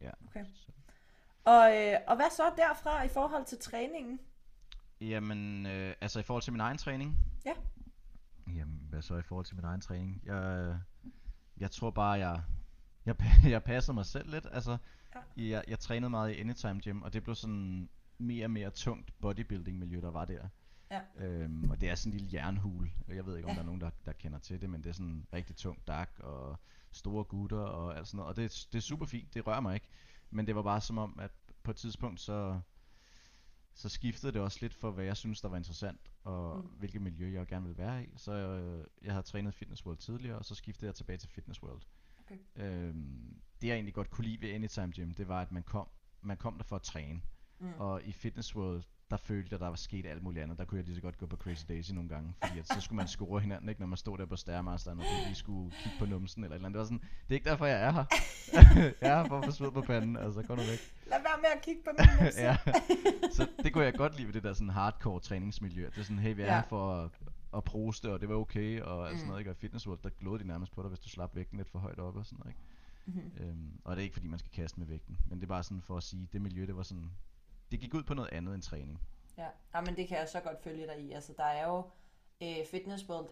[0.00, 0.10] Ja.
[0.28, 0.44] Okay.
[1.44, 4.20] Og, øh, og hvad så derfra i forhold til træningen?
[5.00, 7.18] Jamen, øh, altså i forhold til min egen træning?
[7.46, 7.54] Ja.
[8.54, 10.20] Jamen, hvad så i forhold til min egen træning?
[10.24, 10.78] Jeg,
[11.56, 12.42] jeg tror bare, jeg,
[13.06, 13.16] jeg,
[13.54, 14.46] jeg passede mig selv lidt.
[14.52, 14.76] Altså,
[15.14, 15.42] Ja.
[15.42, 17.88] jeg, jeg trænede meget i Anytime Gym, og det blev sådan
[18.18, 20.48] mere og mere tungt bodybuilding miljø, der var der.
[20.90, 21.00] Ja.
[21.18, 22.90] Øhm, og det er sådan en lille jernhul.
[23.08, 23.54] Jeg ved ikke, om Ja.
[23.54, 26.10] der er nogen, der, der kender til det, men det er sådan rigtig tungt dak
[26.18, 26.56] og
[26.92, 28.28] store gutter og alt sådan noget.
[28.28, 29.86] Og det, er- det er super fint, det rører mig ikke.
[30.30, 31.30] Men det var bare som om, at
[31.62, 32.60] på et tidspunkt, så,
[33.74, 36.62] så skiftede det også lidt for, hvad jeg synes, der var interessant, og mm.
[36.78, 38.08] hvilket miljø jeg gerne ville være i.
[38.16, 41.62] Så øh, jeg havde trænet Fitness World tidligere, og så skiftede jeg tilbage til Fitness
[41.62, 41.82] World.
[42.20, 42.38] Okay.
[42.56, 45.88] Øhm, det jeg egentlig godt kunne lide ved Anytime Gym, det var, at man kom,
[46.20, 47.20] man kom der for at træne.
[47.58, 47.72] Mm.
[47.78, 50.58] Og i Fitness World, der følte jeg, der var sket alt muligt andet.
[50.58, 52.34] Der kunne jeg lige så godt gå på Crazy Daisy nogle gange.
[52.46, 55.04] Fordi at, så skulle man score hinanden, ikke, når man stod der på Stairmasteren, og
[55.26, 56.74] lige skulle kigge på numsen eller et eller andet.
[56.74, 58.04] Det var sådan, det er ikke derfor, jeg er her.
[59.00, 60.78] jeg er her for at få sved på panden, altså gå nu væk.
[61.06, 62.40] Lad være med at kigge på min numse.
[62.48, 62.56] ja.
[63.32, 65.86] Så det kunne jeg godt lide ved det der sådan hardcore træningsmiljø.
[65.86, 66.54] Det er sådan, hey, vi er Ja.
[66.54, 67.10] her for at,
[67.56, 69.18] at proste, og det var okay, og alt Mm.
[69.18, 69.50] sådan noget, ikke?
[69.50, 71.78] Og Fitness World, der glodede de nærmest på dig, hvis du slap vægten lidt for
[71.78, 72.60] højt op og sådan noget, ikke?
[73.06, 73.46] Mhm.
[73.48, 75.62] Øhm, og det er ikke fordi, man skal kaste med vægten, men det er bare
[75.62, 77.10] sådan for at sige, det miljø, det var sådan,
[77.70, 79.00] det gik ud på noget andet end træning.
[79.38, 81.12] Ja, ja men det kan jeg så godt følge dig i.
[81.12, 81.82] Altså, der er jo
[82.42, 83.28] øh, Fitness World,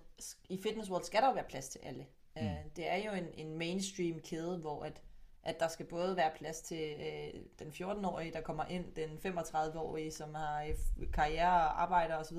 [0.48, 2.06] i Fitness World skal der jo være plads til alle.
[2.36, 2.42] Mm.
[2.42, 5.02] Øh, det er jo en, en mainstream kæde, hvor at,
[5.42, 10.10] at der skal både være plads til øh, den 14-årige, der kommer ind, den 35-årige,
[10.10, 12.38] som har øh, karriere og arbejder osv.,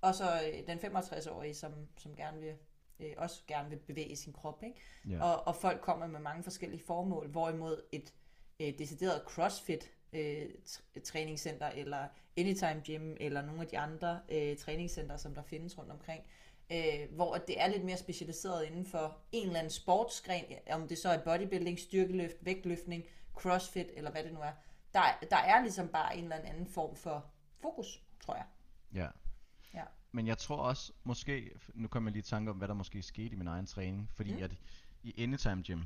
[0.00, 2.54] og så øh, den 65-årige, som, som gerne vil
[3.00, 4.62] øh, også gerne vil bevæge sin krop.
[4.62, 4.80] Ikke?
[5.08, 5.24] Ja.
[5.24, 8.14] Og, og folk kommer med mange forskellige formål, hvorimod et
[8.60, 14.56] øh, decideret CrossFit øh, tr- træningscenter, eller Anytime Gym, eller nogle af de andre øh,
[14.56, 16.22] træningscenter, som der findes rundt omkring,
[16.72, 20.98] øh, hvor det er lidt mere specialiseret inden for en eller anden sportsgren, om det
[20.98, 24.52] så er bodybuilding, styrkeløft, vægtløftning, crossfit, eller hvad det nu er.
[24.94, 27.26] Der, der er ligesom bare en eller anden form for
[27.60, 28.44] fokus, tror jeg.
[28.94, 29.08] Ja.
[29.74, 29.84] Ja.
[30.12, 33.02] Men jeg tror også, måske, nu kommer jeg lige i tanke om, hvad der måske
[33.02, 34.42] skete i min egen træning, fordi mm.
[34.42, 34.52] at
[35.02, 35.82] i Anytime Gym,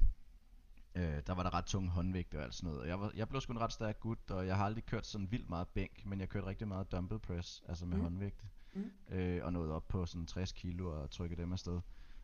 [0.94, 2.80] øh, der var der ret tunge håndvægte og alt sådan noget.
[2.82, 5.06] Og jeg, var, jeg blev sgu en ret stærk gut, og jeg har aldrig kørt
[5.06, 8.02] sådan vildt meget bænk, men jeg kørte rigtig meget dumbbell press, altså med Mm.
[8.02, 8.44] håndvægte.
[8.74, 8.90] Mm.
[9.08, 11.80] Øh, og nåede op på sådan 60 kilo og trykkede dem afsted.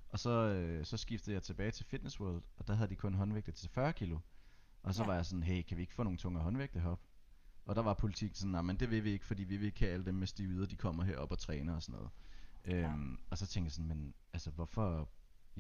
[0.09, 3.15] Og så, øh, så skiftede jeg tilbage til Fitness World, og der havde de kun
[3.15, 4.19] håndvægte til 40 kilo.
[4.83, 5.05] Og så Ja.
[5.05, 5.11] ja.
[5.11, 7.01] var jeg sådan, hey, kan vi ikke få nogle tunge håndvægte herop?
[7.67, 9.81] Og der var politik sådan, nej, men det vil vi ikke, fordi vi vil ikke
[9.81, 12.11] have alle dem med stive yder, de kommer herop og træner og sådan noget.
[12.65, 15.09] Øhm, og så tænkte jeg sådan, men altså hvorfor,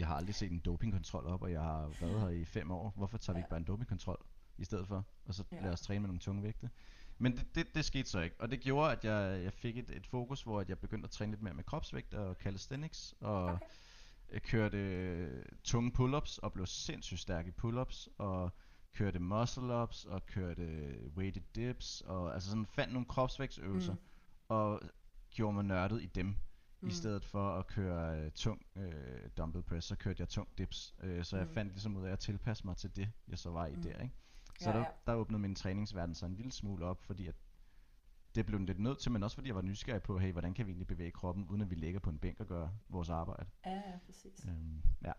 [0.01, 2.93] jeg har aldrig set en dopingkontrol op, og jeg har været her i fem år,
[2.97, 4.19] hvorfor tager vi ikke bare en dopingkontrol
[4.59, 5.61] i stedet for, og så Ja.
[5.63, 6.71] lad os træne med nogle tunge vægte.
[7.19, 9.91] Men det, det, det skete så ikke, og det gjorde, at jeg, jeg fik et,
[9.91, 13.45] et fokus, hvor at jeg begyndte at træne lidt mere med kropsvægt og calisthenics, og
[13.45, 13.59] Okay.
[14.33, 18.51] jeg kørte øh, tunge pull-ups og blev sindssygt stærk i pull-ups, og
[18.95, 23.99] kørte muscle-ups og kørte weighted dips, og altså sådan fandt nogle kropsvægtsøvelser, Mm.
[24.49, 24.81] og
[25.31, 26.37] gjorde mig nørdet i dem.
[26.81, 26.89] Mm.
[26.89, 28.93] I stedet for at køre øh, tung øh,
[29.39, 30.95] dumbbell press, så kørte jeg tung dips.
[31.03, 31.55] Øh, så jeg Mm.
[31.55, 33.83] fandt ligesom ud af at tilpasse mig til det, jeg så var i Mm.
[33.83, 33.99] der.
[34.03, 34.15] Ikke?
[34.61, 34.87] Så Ja, der, ja.
[35.07, 37.35] der åbnede min træningsverden så en lille smule op, fordi at
[38.35, 40.55] det blev den lidt nødt til, men også fordi jeg var nysgerrig på, hey, hvordan
[40.55, 43.09] kan vi egentlig bevæge kroppen, uden at vi ligger på en bænk og gør vores
[43.11, 43.47] arbejde.
[43.67, 44.47] Ja, ja, præcis.
[44.49, 45.13] Øhm, ja.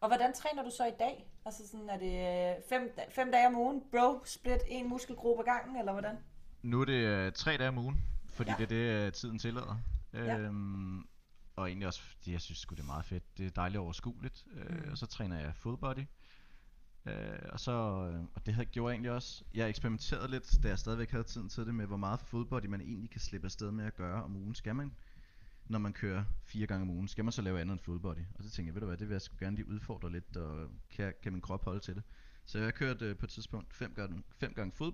[0.00, 1.30] Og hvordan træner du så i dag?
[1.44, 5.44] Altså sådan, er det øh, fem, fem dage om ugen, bro, split en muskelgruppe ad
[5.44, 6.16] gangen, eller hvordan?
[6.62, 7.96] Nu er det øh, tre dage om ugen,
[8.28, 8.56] fordi Ja.
[8.60, 8.64] ja.
[8.66, 9.76] det er det, øh, tiden tillader.
[10.12, 10.38] Ja.
[10.38, 10.98] Øhm,
[11.56, 13.38] og egentlig også, fordi jeg synes sgu, det er meget fedt.
[13.38, 14.46] Det er dejligt overskueligt.
[14.52, 14.90] Øh, Mm.
[14.90, 16.04] Og så træner jeg full body.
[17.06, 17.72] Øh, og så,
[18.12, 19.44] øh, og det havde gjorde jeg egentlig også.
[19.54, 22.66] Jeg eksperimenterede lidt, da jeg stadigvæk havde tiden til det, med hvor meget full body
[22.66, 24.54] man egentlig kan slippe afsted med at gøre om ugen.
[24.54, 24.94] Skal man,
[25.66, 28.24] når man kører fire gange om ugen, skal man så lave andet end full body?
[28.34, 30.36] Og så tænkte jeg, ved du hvad, det vil jeg sgu gerne lige udfordre lidt,
[30.36, 32.02] og kan, kan min krop holde til det?
[32.44, 34.92] Så jeg har kørt øh, på et tidspunkt fem gange, fem gange full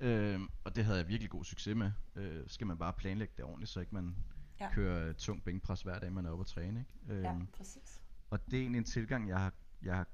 [0.00, 1.92] Øhm, og det havde jeg virkelig god succes med.
[2.16, 4.16] Øh, skal man bare planlægge det ordentligt, så ikke man
[4.60, 4.70] Ja.
[4.72, 6.80] kører øh, tung bænkpres hver dag, man er oppe at træne.
[7.08, 7.14] Ikke?
[7.14, 8.02] Øhm, Ja, præcis.
[8.30, 9.52] Og det er egentlig en tilgang, jeg har,
[9.82, 10.06] jeg har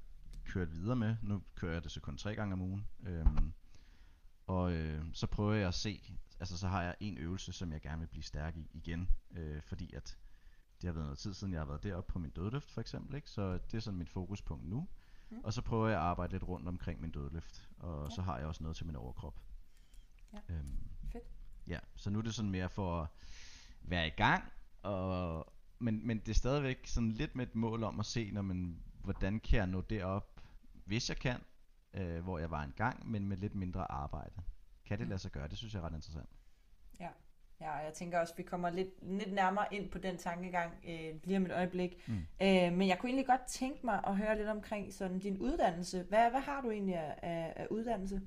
[0.45, 1.15] kørt videre med.
[1.21, 2.87] Nu kører jeg det så kun tre gange om ugen.
[3.03, 3.53] Øhm,
[4.47, 7.81] og øh, så prøver jeg at se, altså så har jeg en øvelse, som jeg
[7.81, 9.09] gerne vil blive stærk i igen.
[9.31, 10.17] Øh, fordi at
[10.81, 13.15] det har været noget tid siden, jeg har været deroppe på min dødløft for eksempel.
[13.15, 13.29] Ikke?
[13.29, 14.87] Så det er sådan mit fokuspunkt nu.
[15.29, 15.37] Mm.
[15.43, 17.69] Og så prøver jeg at arbejde lidt rundt omkring min dødløft.
[17.79, 18.15] Og Ja.
[18.15, 19.39] så har jeg også noget til min overkrop.
[20.33, 20.37] Ja.
[20.49, 20.77] Øhm,
[21.11, 21.23] Fedt.
[21.67, 23.07] Ja, så nu er det sådan mere for at
[23.81, 24.43] være i gang,
[24.83, 28.41] og, men, men det er stadigvæk sådan lidt med et mål om at se, når
[28.41, 30.41] man, hvordan kan jeg nå derop,
[30.85, 31.39] hvis jeg kan,
[31.93, 34.41] øh, hvor jeg var en gang, men med lidt mindre arbejde.
[34.85, 35.47] Kan det lade sig gøre?
[35.47, 36.29] Det synes jeg er ret interessant.
[36.99, 37.09] Ja.
[37.61, 40.73] Ja, og jeg tænker også, at vi kommer lidt, lidt nærmere ind på den tankegang
[40.87, 42.07] øh, lige om et øjeblik.
[42.07, 42.13] Mm.
[42.41, 46.03] Øh, men jeg kunne egentlig godt tænke mig at høre lidt omkring sådan din uddannelse.
[46.03, 48.21] Hvad, hvad har du egentlig af, af uddannelse?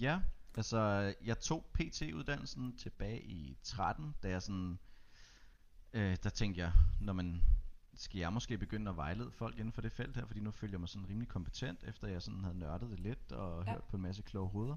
[0.00, 0.20] Ja,
[0.56, 4.78] altså jeg tog PT-uddannelsen tilbage i 13, da jeg sådan,
[5.92, 7.42] øh, der tænkte jeg, når man,
[7.94, 10.72] skal jeg måske begynde at vejlede folk inden for det felt her, fordi nu følger
[10.72, 13.72] jeg mig sådan rimelig kompetent, efter jeg sådan havde nørdet det lidt og ja.
[13.72, 14.76] hørt på en masse kloge hoveder.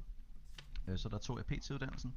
[0.87, 2.15] Øh, så der tog jeg PT-uddannelsen.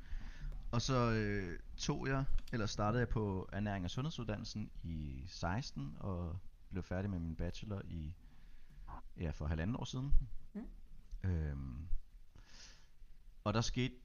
[0.71, 6.39] Og så øh, tog jeg, eller startede jeg på ernæring og sundhedsuddannelsen i 16, og
[6.71, 8.15] blev færdig med min bachelor i,
[9.17, 10.15] ja, for halvanden år siden.
[10.55, 10.69] Mm.
[11.25, 11.89] Øhm,
[13.49, 13.97] og der skete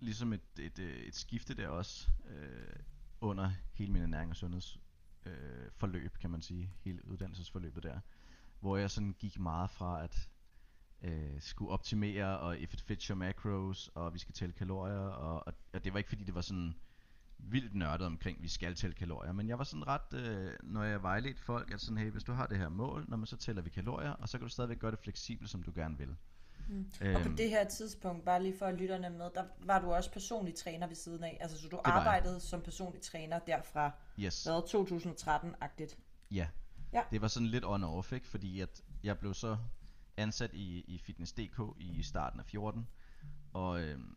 [0.00, 2.76] ligesom et, et, øh, et skifte der også øh,
[3.20, 4.80] under hele min ernæring og sundheds
[5.26, 8.00] øh, forløb, kan man sige, hele uddannelsesforløbet der,
[8.60, 10.28] hvor jeg sådan gik meget fra at
[11.02, 15.46] øh, skulle optimere, og if it fits your macros, og vi skal tælle kalorier, og,
[15.46, 16.74] og, og det var ikke fordi det var sådan
[17.38, 21.02] vildt nørdet omkring, vi skal tælle kalorier, men jeg var sådan ret, øh, når jeg
[21.02, 23.62] vejledte folk, at sådan, hey, hvis du har det her mål, når man så tæller
[23.62, 26.16] vi kalorier, og så kan du stadigvæk gøre det fleksibelt, som du gerne vil.
[26.68, 26.90] Mm.
[27.00, 29.92] Og på Øhm, det her tidspunkt, bare lige for at lytterne med, der var du
[29.92, 31.38] også personlig træner ved siden af.
[31.40, 31.94] Altså, så du jeg.
[31.94, 34.44] arbejdede som personlig træner derfra, Yes.
[34.44, 35.98] hvad, 2013-agtigt.
[36.30, 36.48] Ja.
[36.92, 37.02] Ja.
[37.10, 38.26] Det var sådan lidt on-off, ikke?
[38.26, 39.56] Fordi at jeg blev så
[40.16, 42.88] ansat i, i Fitness.dk i starten af 14.
[43.52, 44.16] Og øhm,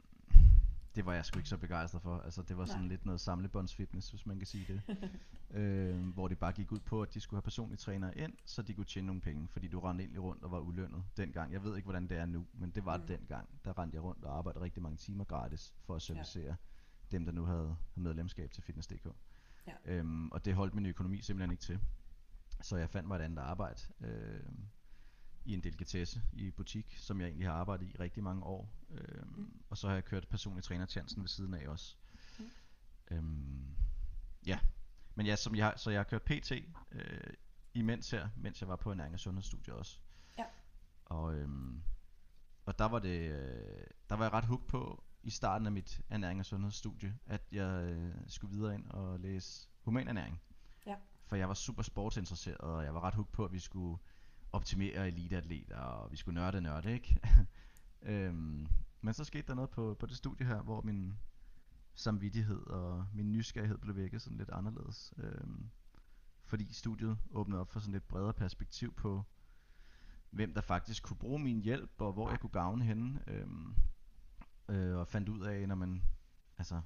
[0.96, 2.18] det var jeg sgu ikke så begejstret for.
[2.20, 2.90] Altså det var sådan Nej.
[2.90, 4.82] lidt noget samlebåndsfitness, hvis man kan sige det.
[5.60, 8.62] øh, hvor det bare gik ud på, at de skulle have personlige trænere ind, så
[8.62, 11.54] de kunne tjene nogle penge, fordi du rendte egentlig rundt og var ulønnet dengang.
[11.54, 13.02] Jeg ved ikke, hvordan det er nu, men det var Mm.
[13.04, 13.08] mm.
[13.08, 13.50] dengang.
[13.66, 16.56] Der rendte jeg rundt og arbejdede rigtig mange timer gratis for at servicere ja.
[17.12, 19.08] dem, der nu havde, havde medlemskab til Fitness.dk.
[19.68, 19.74] Ja.
[19.86, 21.80] Øhm, og det holdt min økonomi simpelthen ikke til.
[22.62, 24.44] Så jeg fandt mig et andet arbejde øh,
[25.46, 28.74] i en delikatesse i butik, som jeg egentlig har arbejdet i rigtig mange år.
[28.90, 29.62] Øhm, Mm.
[29.70, 31.96] Og så har jeg kørt personlig trænertjenesten ved siden af også.
[32.40, 32.50] Mm.
[33.12, 33.76] Øhm,
[34.46, 34.60] ja,
[35.16, 36.52] men ja, som jeg, så jeg har kørt PT
[36.92, 37.34] øh,
[37.74, 40.00] imens her, mens jeg var på ernæring og sundhedsstudiet også.
[40.38, 40.46] Ja.
[41.06, 41.84] Og, øhm,
[42.66, 46.02] og der var det, øh, der var jeg ret hooked på i starten af mit
[46.10, 50.42] ernæring og sundhedsstudie, at jeg øh, skulle videre ind og læse humanernæring.
[50.86, 50.96] Ja.
[51.26, 53.98] For jeg var super sportsinteresseret, og jeg var ret hooked på, at vi skulle
[54.52, 57.20] optimere eliteatleter, og vi skulle nørde nørde, ikke?
[58.02, 58.68] øhm,
[59.02, 61.18] men så skete der noget på, på det studie her, hvor min
[61.94, 65.14] samvittighed og min nysgerrighed blev vækket sådan lidt anderledes.
[65.18, 65.70] Øhm,
[66.44, 69.24] fordi studiet åbnede op for sådan lidt bredere perspektiv på,
[70.30, 73.24] hvem der faktisk kunne bruge min hjælp, og hvor jeg kunne gavne henne.
[73.28, 73.76] Øhm,
[74.70, 76.04] øh, og fandt ud af, når man,
[76.58, 76.82] altså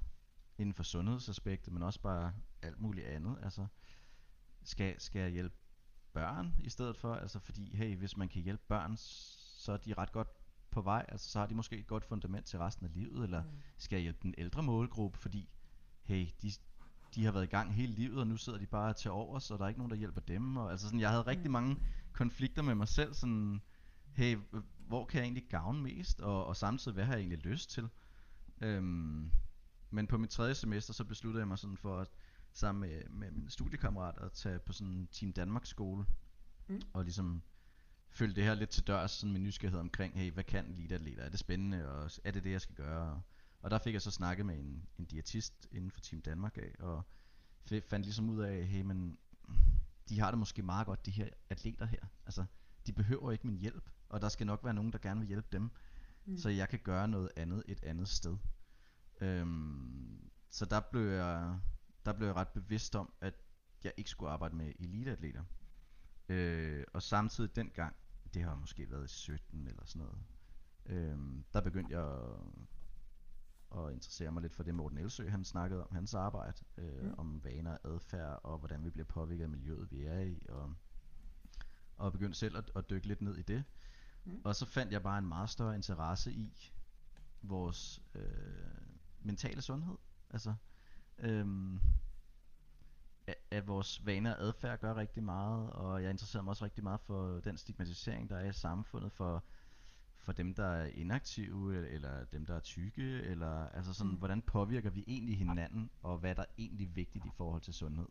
[0.57, 3.67] inden for sundhedsaspektet, men også bare alt muligt andet, altså
[4.63, 5.55] skal, skal jeg hjælpe
[6.15, 9.93] børn i stedet for, altså fordi, hey, hvis man kan hjælpe børn, så er de
[9.93, 10.27] ret godt
[10.71, 13.43] på vej, altså så har de måske et godt fundament til resten af livet, eller
[13.43, 13.49] Mm.
[13.77, 15.49] skal jeg hjælpe den ældre målgruppe, fordi,
[16.03, 16.51] hey, de,
[17.15, 19.57] de har været i gang hele livet, og nu sidder de bare til over, så
[19.57, 21.51] der er ikke nogen, der hjælper dem, og altså sådan, jeg havde rigtig Mm.
[21.53, 21.77] mange
[22.13, 23.61] konflikter med mig selv, sådan,
[24.13, 24.37] hey,
[24.87, 27.89] hvor kan jeg egentlig gavne mest, og, og samtidig, hvad har jeg egentlig lyst til?
[28.61, 29.31] Øhm,
[29.89, 32.07] men på mit tredje semester, så besluttede jeg mig sådan for at
[32.57, 36.05] sammen med, med min studiekammerat at tage på sådan en Team Danmark skole.
[36.67, 36.81] Mm.
[36.93, 37.43] Og ligesom
[38.09, 41.23] følge det her lidt til dørs, sådan med nysgerrighed omkring, hey, hvad kan eliteatleter?
[41.23, 43.21] Er det spændende, og er det det, jeg skal gøre?
[43.61, 46.75] Og der fik jeg så snakket med en, en diætist inden for Team Danmark af,
[46.79, 47.03] og
[47.83, 49.17] fandt ligesom ud af, hey, men
[50.09, 52.05] de har det måske meget godt, de her atleter her.
[52.25, 52.45] Altså,
[52.87, 55.47] de behøver ikke min hjælp, og der skal nok være nogen, der gerne vil hjælpe
[55.51, 55.71] dem,
[56.27, 56.37] Mm.
[56.37, 58.37] så jeg kan gøre noget andet et andet sted.
[59.21, 61.59] Øhm, så der blev jeg
[62.05, 63.33] der blev jeg ret bevidst om, at
[63.83, 65.43] jeg ikke skulle arbejde med eliteatleter.
[66.29, 67.95] Øh, og samtidig dengang,
[68.33, 70.19] det har måske været i 17 eller sådan noget,
[70.85, 72.03] øhm, der begyndte jeg
[73.71, 77.03] at, at interessere mig lidt for det Morten Elsø, han snakkede om hans arbejde, øh,
[77.03, 77.13] Mm.
[77.17, 80.73] om vaner, adfærd og hvordan vi bliver påvirket af miljøet, vi er i, og,
[81.97, 83.63] og begyndte selv at, at dykke lidt ned i det.
[84.25, 84.41] Mm.
[84.43, 86.73] Og så fandt jeg bare en meget større interesse i
[87.41, 88.23] vores øh,
[89.19, 89.95] mentale sundhed.
[90.29, 90.55] Altså,
[91.19, 91.79] øhm,
[93.27, 96.83] at, at vores vaner og adfærd gør rigtig meget, og jeg interesserer mig også rigtig
[96.83, 99.43] meget for den stigmatisering, der er i samfundet for,
[100.17, 104.17] for dem, der er inaktive, eller dem, der er tykke, eller altså sådan, Mm.
[104.17, 108.07] hvordan påvirker vi egentlig hinanden, og hvad er der egentlig vigtigt i forhold til sundhed?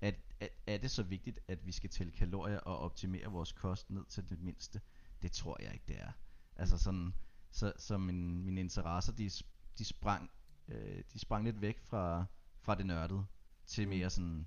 [0.00, 3.90] Er, er, er det så vigtigt, at vi skal tælle kalorier og optimere vores kost
[3.90, 4.80] ned til det mindste?
[5.22, 6.12] Det tror jeg ikke, det er.
[6.56, 7.14] Altså sådan,
[7.50, 9.30] så, så min, mine interesser, de,
[9.78, 10.30] de sprang,
[10.68, 12.26] øh, de sprang lidt væk fra,
[12.68, 13.26] fra det nørdede,
[13.66, 13.90] til Mm.
[13.90, 14.46] mere sådan,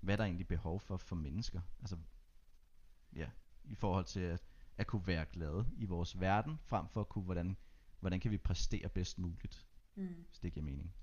[0.00, 1.60] hvad er der egentlig behov for for mennesker?
[1.80, 1.96] Altså,
[3.16, 3.28] ja,
[3.64, 4.42] i forhold til at,
[4.76, 7.56] at kunne være glade i vores verden, frem for at kunne, hvordan,
[8.00, 10.24] hvordan kan vi præstere bedst muligt, Mm.
[10.28, 10.94] hvis det giver mening.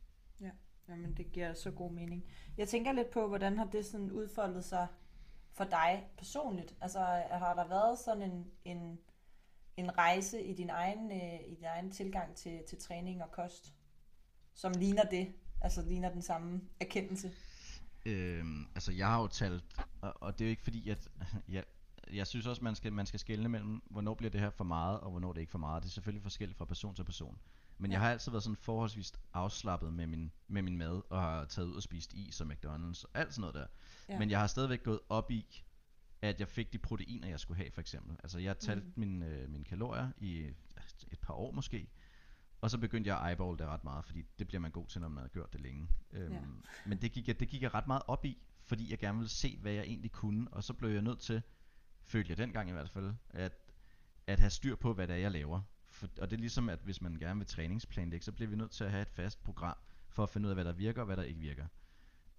[0.88, 2.26] Jamen, det giver så god mening.
[2.58, 4.88] Jeg tænker lidt på, hvordan har det sådan udfoldet sig
[5.52, 6.76] for dig personligt?
[6.82, 7.00] Altså,
[7.32, 9.00] har der været sådan en, en,
[9.78, 13.74] en rejse i din egen, øh, i din egen tilgang til, til træning og kost,
[14.54, 15.34] som ligner det?
[15.66, 17.32] Altså, ligner den samme erkendelse?
[18.06, 19.64] Øhm, altså jeg har jo talt,
[20.02, 21.08] og, og det er jo ikke fordi, at
[21.50, 21.64] jeg,
[22.14, 25.00] jeg synes også, man skal, man skal skelne mellem, hvornår bliver det her for meget,
[25.00, 25.84] og hvornår det er ikke for meget.
[25.84, 27.38] Det er selvfølgelig forskelligt fra person til person.
[27.78, 27.96] Men Ja.
[27.96, 31.68] jeg har altid været sådan forholdsvis afslappet med min, med min mad, og har taget
[31.68, 33.66] ud og spist is og McDonald's og alt sådan noget der.
[34.10, 34.20] Ja.
[34.20, 35.64] Men jeg har stadigvæk gået op i,
[36.22, 38.16] at jeg fik de proteiner, jeg skulle have for eksempel.
[38.24, 38.94] Altså jeg talte mm.
[38.96, 40.40] mine, øh, mine kalorier i
[41.12, 41.88] et par år måske,
[42.66, 45.02] og så begyndte jeg at eyeball det ret meget, fordi det bliver man god til,
[45.02, 45.88] når man har gjort det længe.
[46.12, 46.40] Øhm, Ja.
[46.86, 49.30] Men det gik, jeg, det gik jeg ret meget op i, fordi jeg gerne ville
[49.30, 51.42] se, hvad jeg egentlig kunne, og så blev jeg nødt til,
[52.04, 53.58] følte jeg dengang i hvert fald, at,
[54.28, 55.62] at have styr på, hvad det er, jeg laver.
[55.88, 58.72] For, og det er ligesom, at hvis man gerne vil træningsplanlægge, så bliver vi nødt
[58.72, 59.78] til at have et fast program,
[60.10, 61.68] for at finde ud af, hvad der virker og hvad der ikke virker.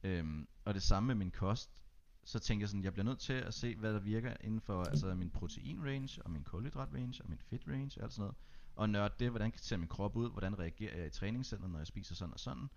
[0.02, 1.82] Øhm, og det samme med min kost,
[2.24, 4.84] så tænkte jeg sådan, jeg bliver nødt til at se, hvad der virker inden for
[4.84, 8.22] altså min protein range, og min kulhydrat range, og min fedt range, og alt sådan
[8.22, 8.36] noget.
[8.76, 11.86] Og nørde det, hvordan ser min krop ud, hvordan reagerer jeg i træningscenteret, når jeg
[11.86, 12.68] spiser sådan og sådan.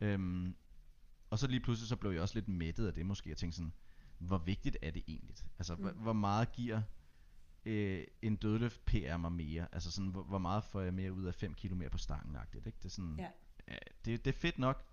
[0.00, 0.56] Øhm,
[1.30, 3.56] og så lige pludselig så blev jeg også lidt mættet af det måske, jeg tænkte
[3.56, 3.72] sådan,
[4.18, 5.36] hvor vigtigt er det egentlig?
[5.58, 5.88] Altså, mm.
[5.88, 6.82] hvor, meget giver
[7.64, 9.66] øh, en dødløft PR mig mere?
[9.72, 12.36] Altså sådan, hvor, hvor meget får jeg mere ud af 5 kilo mere på stangen?
[12.54, 12.78] Ikke?
[12.78, 13.28] Det er sådan, Ja.
[13.68, 14.84] ja, det, det er fedt nok,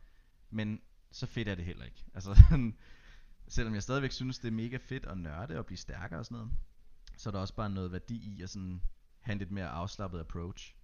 [0.50, 0.82] men
[1.12, 2.06] så fedt er det heller ikke.
[2.14, 2.44] Altså,
[3.48, 6.38] selvom jeg stadigvæk synes, det er mega fedt at nørde og blive stærkere og sådan
[6.38, 6.52] noget,
[7.18, 8.82] så er der også bare noget værdi i at sådan
[9.26, 10.76] have en lidt mere afslappet approach.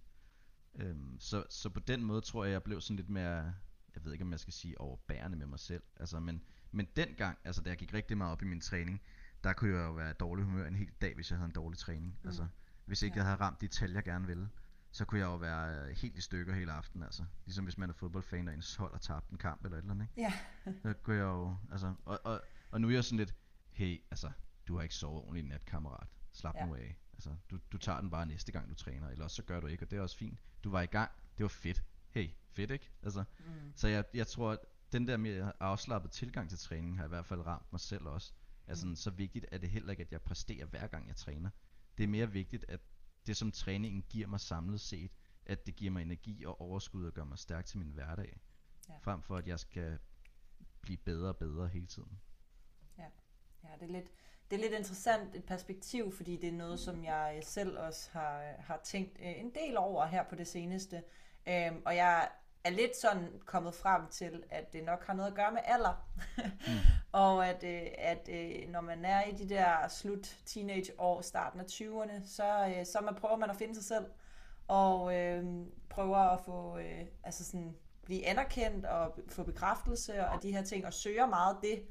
[0.74, 3.54] Øhm, så, så på den måde tror jeg, jeg blev sådan lidt mere,
[3.94, 5.82] jeg ved ikke om jeg skal sige overbærende med mig selv.
[5.96, 9.02] Altså, men, men dengang, altså da jeg gik rigtig meget op i min træning,
[9.44, 11.78] der kunne jeg jo være dårlig humør en hel dag, hvis jeg havde en dårlig
[11.78, 12.18] træning.
[12.22, 12.28] Mm.
[12.28, 12.46] Altså,
[12.84, 13.18] hvis ikke ja.
[13.18, 14.48] jeg havde ramt de tal, jeg gerne ville,
[14.92, 17.04] så kunne jeg jo være øh, helt i stykker hele aftenen.
[17.04, 17.24] Altså.
[17.44, 19.94] Ligesom hvis man er fodboldfan, og ens hold har tabt en kamp eller et eller
[19.94, 20.08] andet.
[20.16, 20.20] Ikke?
[20.20, 20.32] Ja.
[20.82, 23.34] så kunne jeg jo, altså, og, og, og nu er jeg sådan lidt,
[23.70, 24.30] hey, altså,
[24.68, 26.06] du har ikke sovet ordentligt i nat, kammerat.
[26.32, 26.66] Slap ja.
[26.66, 26.98] nu af.
[27.26, 29.66] Altså, du, du tager den bare næste gang, du træner, eller også så gør du
[29.66, 30.38] ikke, og det er også fint.
[30.64, 31.84] Du var i gang, det var fedt.
[32.10, 32.90] Hey, fedt ikke?
[33.02, 33.72] Altså, mm.
[33.76, 34.58] Så jeg, jeg tror, at
[34.92, 38.32] den der mere afslappet tilgang til træning har i hvert fald ramt mig selv også.
[38.66, 38.96] Altså, mm.
[38.96, 41.50] så vigtigt er det heller ikke, at jeg præsterer hver gang jeg træner.
[41.98, 42.80] Det er mere vigtigt, at
[43.26, 45.12] det som træningen giver mig samlet set,
[45.46, 48.40] at det giver mig energi og overskud og gør mig stærk til min hverdag.
[48.88, 48.98] Ja.
[48.98, 49.98] Frem for at jeg skal
[50.80, 52.20] blive bedre og bedre hele tiden.
[52.98, 53.06] Ja,
[53.64, 54.12] ja det, er lidt,
[54.52, 58.42] det er lidt interessant et perspektiv, fordi det er noget, som jeg selv også har,
[58.58, 61.02] har tænkt øh, en del over her på det seneste.
[61.48, 62.28] Øhm, og jeg
[62.64, 66.06] er lidt sådan kommet frem til, at det nok har noget at gøre med alder.
[66.36, 66.72] mm.
[67.12, 71.60] og at, øh, at øh, når man er i de der slut teenage år, starten
[71.60, 74.06] af 20'erne, så, øh, så man prøver man at finde sig selv.
[74.68, 75.44] Og øh,
[75.90, 80.86] prøver at få, øh, altså sådan, blive anerkendt og få bekræftelse og de her ting,
[80.86, 81.82] og søger meget det.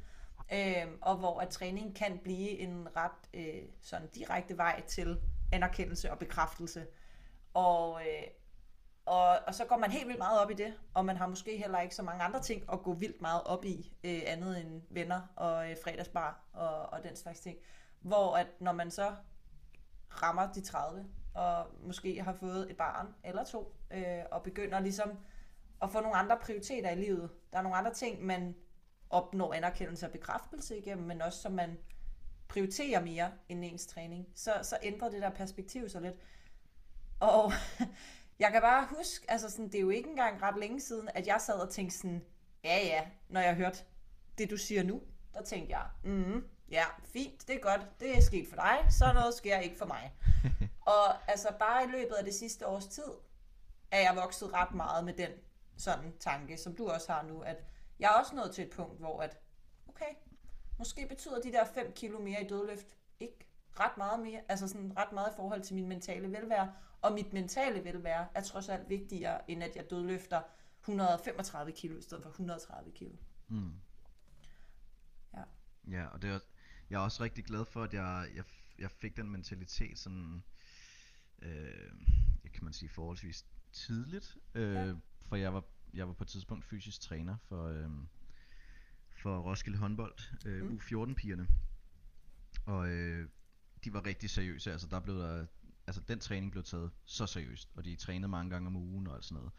[0.53, 6.11] Øh, og hvor at træning kan blive en ret øh, sådan direkte vej til anerkendelse
[6.11, 6.87] og bekræftelse.
[7.53, 8.27] Og, øh,
[9.05, 11.57] og, og så går man helt vildt meget op i det, og man har måske
[11.57, 14.81] heller ikke så mange andre ting at gå vildt meget op i, øh, andet end
[14.89, 17.57] venner og øh, fredagsbar og, og den slags ting.
[18.01, 19.15] Hvor at når man så
[20.09, 25.19] rammer de 30, og måske har fået et barn eller to, øh, og begynder ligesom
[25.81, 27.29] at få nogle andre prioriteter i livet.
[27.51, 28.55] Der er nogle andre ting, man
[29.11, 31.77] opnår anerkendelse og bekræftelse igennem, men også som man
[32.47, 34.27] prioriterer mere end ens træning.
[34.35, 36.15] Så, så ændrer det der perspektiv så lidt.
[37.19, 37.51] Og
[38.39, 41.27] jeg kan bare huske, altså sådan, det er jo ikke engang ret længe siden, at
[41.27, 42.25] jeg sad og tænkte sådan,
[42.63, 43.79] ja ja, når jeg hørte
[44.37, 45.01] det, du siger nu,
[45.33, 49.13] der tænkte jeg, mm, ja, fint, det er godt, det er sket for dig, så
[49.13, 50.13] noget sker ikke for mig.
[50.95, 53.11] og altså bare i løbet af det sidste års tid,
[53.91, 55.29] er jeg vokset ret meget med den
[55.77, 57.63] sådan tanke, som du også har nu, at
[58.01, 59.37] jeg er også nået til et punkt, hvor at,
[59.87, 60.13] okay,
[60.77, 62.87] måske betyder de der 5 kilo mere i dødløft
[63.19, 63.47] ikke
[63.79, 67.33] ret meget mere, altså sådan ret meget i forhold til min mentale velvære, og mit
[67.33, 70.41] mentale velvære er trods alt vigtigere, end at jeg dødløfter
[70.79, 73.15] 135 kilo i stedet for 130 kilo.
[73.47, 73.73] Mm.
[75.33, 75.43] Ja.
[75.91, 76.39] Ja, og det er,
[76.89, 78.43] jeg er også rigtig glad for, at jeg, jeg,
[78.79, 80.43] jeg fik den mentalitet sådan,
[81.41, 81.91] øh,
[82.53, 84.37] kan man sige, forholdsvis tidligt.
[84.55, 84.93] Øh, ja.
[85.27, 87.89] For jeg var, jeg var på et tidspunkt fysisk træner for, øh,
[89.21, 90.75] for Roskilde håndbold, øh, mm.
[90.75, 91.47] U14-pigerne.
[92.65, 93.29] Og øh,
[93.83, 95.45] de var rigtig seriøse, altså der blev der
[95.87, 99.15] altså den træning blev taget så seriøst, og de trænede mange gange om ugen og
[99.15, 99.51] alt sådan noget.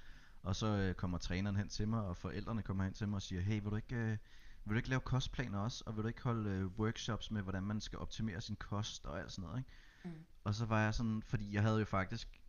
[0.42, 3.23] Og så øh, kommer træneren hen til mig, og forældrene kommer hen til mig og
[3.23, 4.18] siger, hey, vil du ikke, øh,
[4.64, 7.62] vil du ikke lave kostplaner også, og vil du ikke holde øh, workshops med, hvordan
[7.62, 9.71] man skal optimere sin kost og alt sådan noget, ikke?
[10.05, 10.25] Mm.
[10.45, 12.42] Og så var jeg sådan, fordi jeg havde jo faktisk,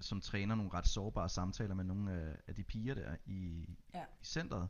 [0.00, 4.02] som træner, nogle ret sårbare samtaler med nogle af, af de piger der i, ja.
[4.20, 4.68] i centret,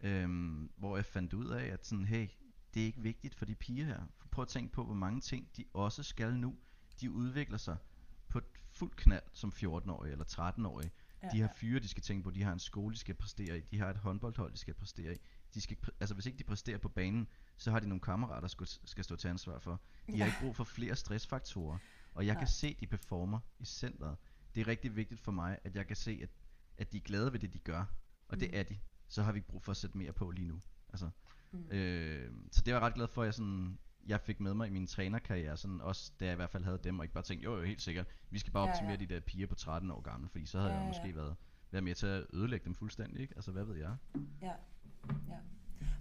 [0.00, 2.28] øhm, hvor jeg fandt ud af, at sådan, hey,
[2.74, 4.00] det er ikke vigtigt for de piger her.
[4.30, 6.56] Prøv at tænke på, hvor mange ting de også skal nu
[7.00, 7.76] de udvikler sig
[8.28, 10.90] på et fuld knald som 14-årige eller 13-årige.
[11.22, 13.58] Ja, de har fyre, de skal tænke på, de har en skole, de skal præstere
[13.58, 15.18] i, de har et håndboldhold, de skal præstere i.
[15.54, 18.48] De skal, altså hvis ikke de præsterer på banen, så har de nogle kammerater, der
[18.48, 19.80] skal, skal stå til ansvar for.
[20.06, 20.18] De ja.
[20.18, 21.78] har ikke brug for flere stressfaktorer.
[22.14, 22.38] Og jeg ja.
[22.38, 24.16] kan se, de performer i centret.
[24.54, 26.28] Det er rigtig vigtigt for mig, at jeg kan se, at,
[26.78, 27.84] at de er glade ved det, de gør.
[28.28, 28.38] Og mm.
[28.38, 28.78] det er de.
[29.08, 30.60] Så har vi ikke brug for at sætte mere på lige nu.
[30.88, 31.10] Altså,
[31.50, 31.70] mm.
[31.70, 34.66] øh, så det var jeg ret glad for, at jeg sådan jeg fik med mig
[34.66, 37.24] i min trænerkarriere, sådan også da jeg i hvert fald havde dem, og ikke bare
[37.24, 39.06] tænkte, jo jo helt sikkert, vi skal bare optimere ja, ja.
[39.06, 41.14] de der piger på 13 år gamle, fordi så havde ja, jeg måske ja.
[41.14, 41.36] været,
[41.70, 43.32] været med til at ødelægge dem fuldstændig, ikke?
[43.36, 43.96] Altså hvad ved jeg?
[44.42, 44.52] Ja,
[45.28, 45.36] ja.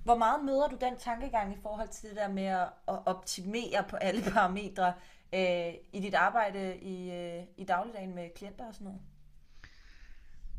[0.03, 3.95] Hvor meget møder du den tankegang i forhold til det der med at optimere på
[3.95, 4.93] alle parametre
[5.33, 9.01] øh, i dit arbejde i, øh, i dagligdagen med klienter og sådan noget?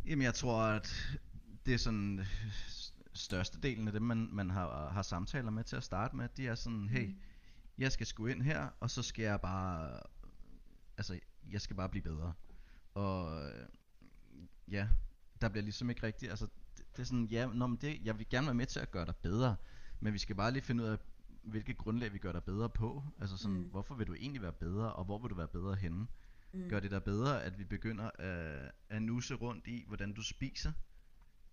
[0.07, 1.19] Jamen jeg tror, at
[1.67, 2.21] det er sådan
[3.13, 6.55] størstedelen af dem, man, man har, har samtaler med til at starte med, de er
[6.55, 7.17] sådan, hey, mm
[7.79, 10.01] jeg skal sgu ind her, og så skal jeg bare,
[10.97, 11.19] altså,
[11.51, 12.33] jeg skal bare blive bedre.
[12.95, 13.43] Og
[14.69, 14.89] ja,
[15.41, 18.19] der bliver ligesom ikke rigtigt, altså, det, det er sådan, ja, nå, men det, jeg
[18.19, 19.57] vil gerne være med til at gøre dig bedre,
[20.01, 20.99] men vi skal bare lige finde ud af,
[21.43, 23.05] hvilket grundlag vi gør dig bedre på.
[23.21, 23.63] Altså sådan, mm.
[23.65, 26.07] hvorfor vil du egentlig være bedre, og hvor vil du være bedre henne?
[26.53, 26.69] Mm.
[26.69, 30.73] Gør det dig bedre, at vi begynder at, at nusse rundt i, hvordan du spiser?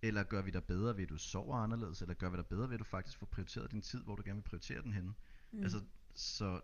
[0.02, 2.02] Eller gør vi dig bedre ved, at du sover anderledes?
[2.02, 4.22] Eller gør vi dig bedre ved, at du faktisk får prioriteret din tid, hvor du
[4.24, 5.14] gerne vil prioritere den henne?
[5.52, 5.62] Mm.
[5.62, 5.80] Altså,
[6.14, 6.60] så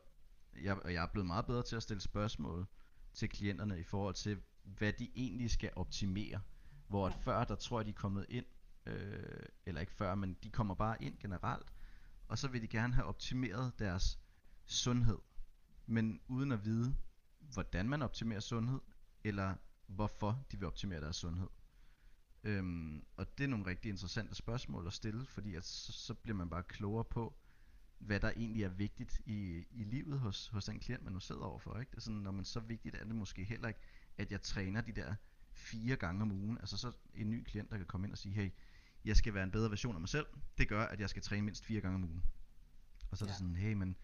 [0.63, 2.67] jeg, og jeg er blevet meget bedre til at stille spørgsmål
[3.15, 6.41] til klienterne i forhold til, hvad de egentlig skal optimere.
[6.89, 8.47] Hvor at før, der tror jeg, de er kommet ind,
[8.87, 11.73] øh, eller ikke før, men de kommer bare ind generelt,
[12.29, 14.19] og så vil de gerne have optimeret deres
[14.67, 15.19] sundhed,
[15.87, 16.97] men uden at vide,
[17.39, 18.81] hvordan man optimerer sundhed,
[19.25, 19.55] eller
[19.87, 21.49] hvorfor de vil optimere deres sundhed.
[22.45, 26.37] Øhm, og det er nogle rigtig interessante spørgsmål at stille, fordi at så, så bliver
[26.37, 27.37] man bare klogere på,
[27.99, 31.43] hvad der egentlig er vigtigt i, i livet hos, hos den klient, man nu sidder
[31.43, 31.79] overfor.
[31.79, 31.91] Ikke?
[31.91, 33.81] Det er sådan, når man så vigtigt er det måske heller ikke,
[34.19, 35.15] at jeg træner de der
[35.53, 36.59] fire gange om ugen.
[36.59, 38.51] Altså så en ny klient, der kan komme ind og sige, hey,
[39.07, 40.27] jeg skal være en bedre version af mig selv.
[40.59, 42.25] Det gør, at jeg skal træne mindst fire gange om ugen.
[43.11, 43.31] Og så er ja.
[43.31, 43.97] det sådan, hey, men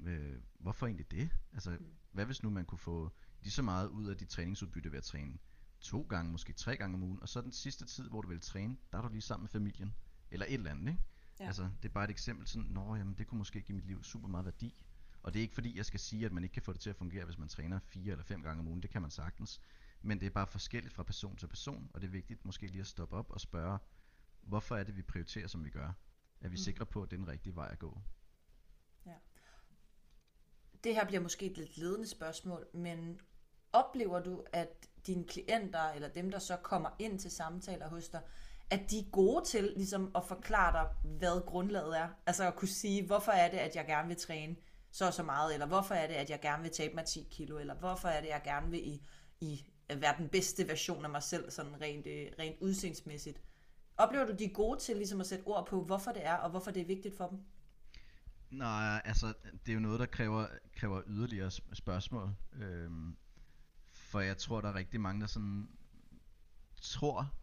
[0.00, 1.30] øh, hvorfor egentlig det?
[1.52, 1.86] Altså, mm.
[2.12, 3.12] hvad hvis nu man kunne få
[3.42, 5.38] lige så meget ud af dit træningsudbytte ved at træne
[5.80, 8.40] to gange, måske tre gange om ugen, og så den sidste tid, hvor du vil
[8.40, 9.94] træne, der er du lige sammen med familien,
[10.30, 11.02] eller et eller andet, ikke?
[11.40, 11.46] Ja.
[11.46, 14.04] Altså, det er bare et eksempel sådan, nå, jamen, det kunne måske give mit liv
[14.04, 14.84] super meget værdi.
[15.22, 16.90] Og det er ikke fordi, jeg skal sige, at man ikke kan få det til
[16.90, 18.82] at fungere, hvis man træner fire eller fem gange om ugen.
[18.82, 19.60] Det kan man sagtens.
[20.02, 22.80] Men det er bare forskelligt fra person til person, og det er vigtigt måske lige
[22.80, 23.78] at stoppe op og spørge,
[24.46, 25.92] hvorfor er det, vi prioriterer, som vi gør?
[26.40, 26.56] Er vi mm.
[26.56, 27.98] sikre på, at det er den rigtige vej at gå?
[29.06, 29.14] Ja.
[30.84, 33.20] Det her bliver måske et lidt ledende spørgsmål, men
[33.72, 38.22] oplever du, at dine klienter, eller dem, der så kommer ind til samtaler hos dig,
[38.70, 42.08] at de er gode til ligesom at forklare dig, hvad grundlaget er.
[42.26, 44.56] Altså at kunne sige, hvorfor er det, at jeg gerne vil træne
[44.90, 47.28] så og så meget, eller hvorfor er det, at jeg gerne vil tabe mig 10
[47.30, 49.02] kilo, eller hvorfor er det, at jeg gerne vil i,
[49.40, 53.40] i være den bedste version af mig selv, sådan rent, øh, rent udseendsmæssigt.
[53.96, 56.50] Oplever du, de er gode til ligesom at sætte ord på, hvorfor det er, og
[56.50, 57.38] hvorfor det er vigtigt for dem?
[58.50, 59.34] Nej, altså,
[59.66, 62.34] det er jo noget, der kræver, kræver yderligere spørgsmål.
[62.52, 63.16] Øhm,
[63.92, 65.68] for jeg tror, der er rigtig mange, der sådan
[66.82, 67.34] tror,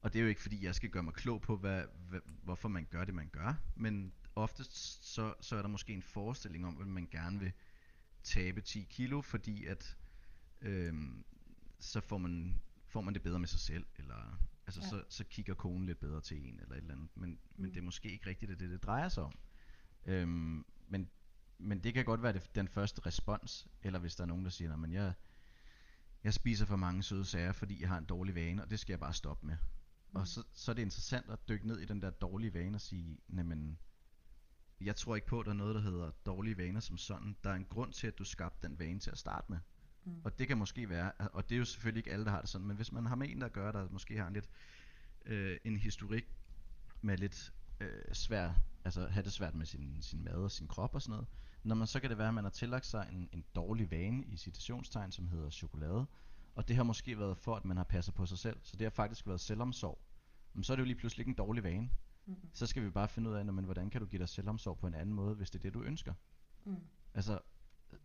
[0.00, 2.68] og det er jo ikke fordi, jeg skal gøre mig klog på, hvad, hvad, hvorfor
[2.68, 6.80] man gør det, man gør, men oftest så, så er der måske en forestilling om,
[6.80, 7.52] at man gerne vil
[8.22, 9.96] tabe 10 kilo, fordi at
[10.60, 11.24] øhm,
[11.78, 14.88] så får man, får man det bedre med sig selv, eller altså ja.
[14.88, 17.38] så, så kigger konen lidt bedre til en, eller et eller andet, men, mm.
[17.56, 19.38] men det er måske ikke rigtigt det, det, det drejer sig om.
[20.04, 21.10] Øhm, men,
[21.58, 24.50] men det kan godt være det, den første respons, eller hvis der er nogen, der
[24.50, 25.12] siger, at jeg,
[26.24, 28.92] jeg spiser for mange søde sager, fordi jeg har en dårlig vane, og det skal
[28.92, 29.56] jeg bare stoppe med.
[30.10, 30.20] Mm.
[30.20, 32.80] Og så, så er det interessant at dykke ned i den der dårlige vane og
[32.80, 33.78] sige, jamen,
[34.80, 37.36] jeg tror ikke på, at der er noget, der hedder dårlige vaner som sådan.
[37.44, 39.58] Der er en grund til, at du skabte den vane til at starte med.
[40.06, 40.20] Mm.
[40.24, 42.48] Og det kan måske være, og det er jo selvfølgelig ikke alle, der har det
[42.48, 44.48] sådan, men hvis man har med en, der gør, der måske har en lidt
[45.24, 46.28] øh, en historik
[47.00, 48.52] med lidt øh, svær,
[48.84, 51.26] altså have det svært med sin, sin mad og sin krop og sådan noget,
[51.62, 54.24] når man så kan det være, at man har tillagt sig en, en dårlig vane
[54.24, 56.06] i citationstegn, som hedder chokolade,
[56.54, 58.84] og det har måske været for, at man har passet på sig selv, så det
[58.84, 59.98] har faktisk været selvomsorg.
[60.54, 61.90] Men så er det jo lige pludselig ikke en dårlig vane.
[62.26, 62.50] Mm-hmm.
[62.52, 64.86] Så skal vi bare finde ud af, men, hvordan kan du give dig selvomsorg på
[64.86, 66.14] en anden måde, hvis det er det, du ønsker.
[66.64, 66.76] Mm.
[67.14, 67.38] Altså,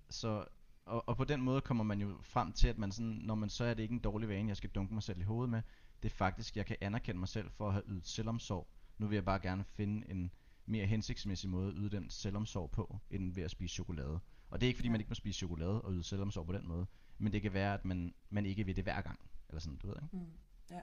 [0.10, 0.46] så,
[0.86, 3.50] og, og på den måde kommer man jo frem til, at man sådan, når man
[3.50, 5.62] så er det ikke en dårlig vane, jeg skal dunke mig selv i hovedet med.
[6.04, 8.68] Det er faktisk, jeg kan anerkende mig selv for at have ydet selvomsorg.
[8.98, 10.32] Nu vil jeg bare gerne finde en
[10.66, 14.20] mere hensigtsmæssig måde at yde den selvomsorg på, end ved at spise chokolade.
[14.50, 16.68] Og det er ikke fordi, man ikke må spise chokolade og yde selvomsorg på den
[16.68, 16.86] måde.
[17.18, 19.20] Men det kan være, at man, man ikke vil det hver gang.
[19.50, 20.16] Eller sådan, du ved ikke?
[20.18, 20.32] Mm.
[20.72, 20.80] Ja.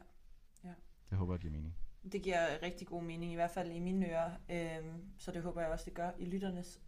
[0.65, 0.75] ja.
[1.11, 1.75] Det håber jeg giver mening.
[2.13, 4.31] Det giver rigtig god mening, i hvert fald i mine ører.
[4.51, 6.81] Øhm, så det håber jeg også, det gør i lytternes.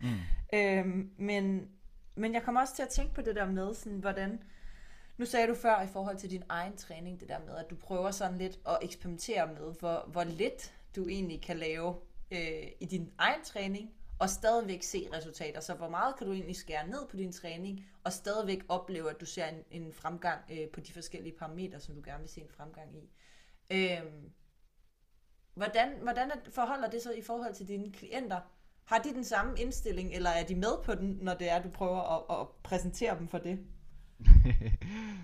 [0.00, 0.08] mm.
[0.58, 1.68] øhm, men,
[2.18, 4.42] men jeg kommer også til at tænke på det der med, sådan, hvordan...
[5.16, 7.76] Nu sagde du før i forhold til din egen træning, det der med, at du
[7.76, 11.96] prøver sådan lidt at eksperimentere med, hvor, hvor lidt du egentlig kan lave
[12.30, 15.60] øh, i din egen træning, og stadigvæk se resultater.
[15.60, 19.20] Så hvor meget kan du egentlig skære ned på din træning, og stadigvæk opleve, at
[19.20, 22.40] du ser en, en fremgang øh, på de forskellige parametre, som du gerne vil se
[22.40, 23.10] en fremgang i.
[23.70, 24.02] Øh,
[25.54, 28.40] hvordan, hvordan forholder det sig i forhold til dine klienter?
[28.88, 31.68] Har de den samme indstilling, eller er de med på den, når det er, du
[31.68, 33.58] prøver at, at præsentere dem for det?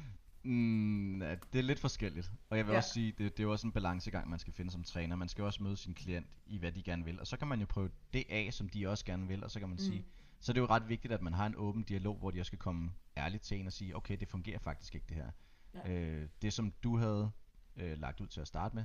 [0.46, 2.32] Mm, ja, det er lidt forskelligt.
[2.50, 2.76] Og jeg vil ja.
[2.76, 5.16] også sige, det, det er jo også en balancegang, man skal finde som træner.
[5.16, 7.20] Man skal også møde sin klient i, hvad de gerne vil.
[7.20, 9.44] Og så kan man jo prøve det af, som de også gerne vil.
[9.44, 9.84] Og så kan man mm.
[9.84, 10.04] sige,
[10.40, 12.48] så det er jo ret vigtigt, at man har en åben dialog, hvor de også
[12.48, 15.30] skal komme ærligt til en og sige, okay, det fungerer faktisk ikke det her.
[15.74, 15.92] Ja.
[15.92, 17.30] Øh, det som du havde
[17.76, 18.84] øh, lagt ud til at starte med,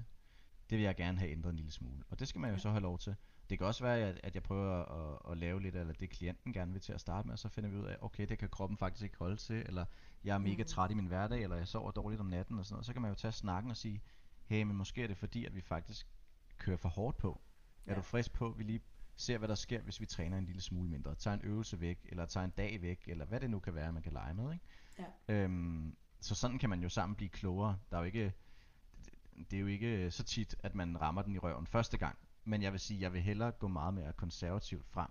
[0.69, 2.03] det vil jeg gerne have ændret en lille smule.
[2.09, 2.59] Og det skal man jo ja.
[2.59, 3.15] så have lov til.
[3.49, 6.53] Det kan også være, at, at jeg prøver at, at lave lidt af det, klienten
[6.53, 8.49] gerne vil til at starte med, og så finder vi ud af, okay, det kan
[8.49, 9.85] kroppen faktisk ikke holde til, eller
[10.23, 10.67] jeg er mega mm.
[10.67, 13.01] træt i min hverdag, eller jeg sover dårligt om natten og sådan noget, så kan
[13.01, 14.01] man jo tage snakken og sige,
[14.45, 16.07] hey, men måske er det fordi, at vi faktisk
[16.57, 17.41] kører for hårdt på.
[17.85, 17.91] Ja.
[17.91, 18.81] Er du frisk på, vi lige
[19.15, 21.15] ser, hvad der sker, hvis vi træner en lille smule mindre.
[21.15, 23.93] Tager en øvelse væk, eller tager en dag væk, eller hvad det nu kan være,
[23.93, 24.53] man kan lege med.
[24.53, 24.65] Ikke?
[25.27, 25.33] Ja.
[25.33, 27.77] Øhm, så sådan kan man jo sammen blive klogere.
[27.91, 28.33] Der er jo ikke
[29.51, 32.17] det er jo ikke så tit, at man rammer den i røven første gang.
[32.43, 35.09] Men jeg vil sige, jeg vil hellere gå meget mere konservativt frem.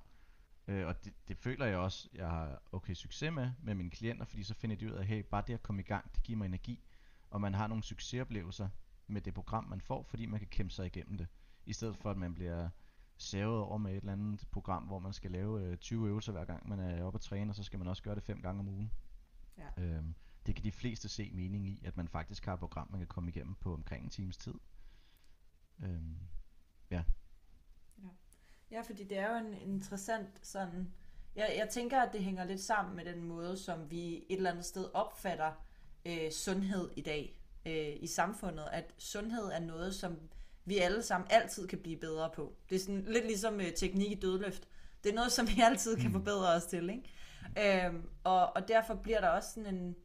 [0.69, 4.25] Øh, og det, det føler jeg også, jeg har okay succes med, med mine klienter,
[4.25, 6.39] fordi så finder de ud af, hey, bare det at komme i gang, det giver
[6.39, 6.85] mig energi.
[7.31, 8.69] Og man har nogle succesoplevelser
[9.07, 11.27] med det program, man får, fordi man kan kæmpe sig igennem det.
[11.67, 12.69] I stedet for, at man bliver
[13.17, 16.45] savet over med et eller andet program, hvor man skal lave øh, 20 øvelser hver
[16.45, 18.61] gang, man er oppe at træne, og så skal man også gøre det fem gange
[18.61, 18.93] om ugen.
[19.59, 19.83] Ja.
[19.83, 20.15] Øhm,
[20.47, 23.07] det kan de fleste se mening i, at man faktisk har et program, man kan
[23.07, 24.55] komme igennem på omkring en times tid.
[25.83, 26.19] Øhm,
[26.91, 27.03] ja.
[28.71, 30.93] Ja, fordi det er jo en interessant sådan...
[31.37, 34.51] Jeg, jeg tænker, at det hænger lidt sammen med den måde, som vi et eller
[34.51, 35.53] andet sted opfatter
[36.07, 38.69] øh, sundhed i dag øh, i samfundet.
[38.73, 40.19] At sundhed er noget, som
[40.65, 42.55] vi alle sammen altid kan blive bedre på.
[42.71, 44.69] Det er sådan lidt ligesom øh, teknik i dødløft.
[45.05, 46.13] Det er noget, som vi altid kan Mm.
[46.13, 47.87] forbedre os til, ikke?
[47.87, 49.97] Øhm, og, og derfor bliver der også sådan en...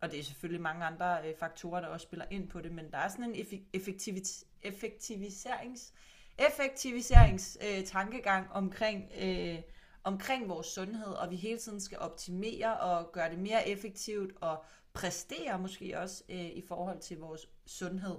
[0.00, 2.90] Og det er selvfølgelig mange andre øh, faktorer, der også spiller ind på det, men
[2.90, 3.46] der er sådan en
[3.76, 5.92] effektivit- effektiviserings
[6.38, 9.62] effektiviserings øh, omkring, øh,
[10.04, 14.64] omkring vores sundhed, og vi hele tiden skal optimere og gøre det mere effektivt og
[14.92, 18.18] præstere måske også øh, i forhold til vores sundhed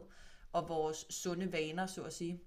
[0.53, 2.41] og vores sunde vaner, så at sige.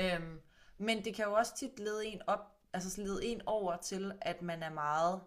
[0.00, 0.40] Øhm,
[0.78, 2.40] men det kan jo også tit lede en op,
[2.72, 5.20] altså lede en over til, at man er meget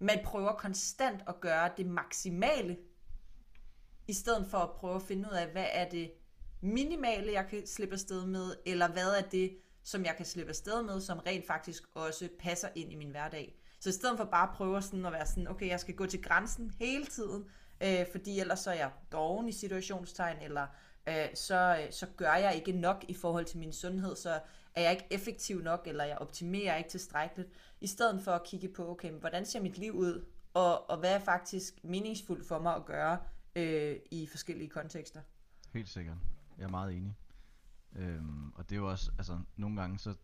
[0.00, 2.78] man prøver konstant at gøre det maksimale,
[4.08, 6.12] i stedet for at prøve at finde ud af, hvad er det
[6.60, 10.82] minimale, jeg kan slippe afsted med, eller hvad er det, som jeg kan slippe afsted
[10.82, 13.56] med, som rent faktisk også passer ind i min hverdag.
[13.80, 16.06] Så i stedet for bare at prøve sådan at være sådan, okay, jeg skal gå
[16.06, 17.44] til grænsen hele tiden,
[17.82, 20.66] øh, fordi ellers så er jeg doven i situationstegn, eller
[21.08, 24.40] øh, så, øh, så gør jeg ikke nok i forhold til min sundhed, så
[24.74, 27.48] er jeg ikke effektiv nok, eller jeg optimerer ikke tilstrækkeligt.
[27.80, 31.14] I stedet for at kigge på, okay, hvordan ser mit liv ud, og, og hvad
[31.14, 33.18] er faktisk meningsfuldt for mig at gøre
[33.56, 35.20] øh, i forskellige kontekster.
[35.72, 36.16] Helt sikkert.
[36.60, 37.16] Jeg er meget enig.
[37.92, 40.14] Øhm, og det er jo også, altså nogle gange så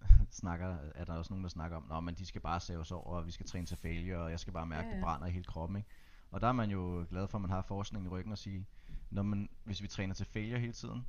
[0.30, 3.26] snakker, er der også nogen, der snakker om, men de skal bare saves over, og
[3.26, 5.30] vi skal træne til failure, og jeg skal bare mærke, Ja, ja, det brænder i
[5.30, 5.76] hele kroppen.
[5.76, 5.88] Ikke?
[6.30, 8.66] Og der er man jo glad for, at man har forskning i ryggen og sige,
[9.10, 11.06] når man, hvis vi træner til failure hele tiden,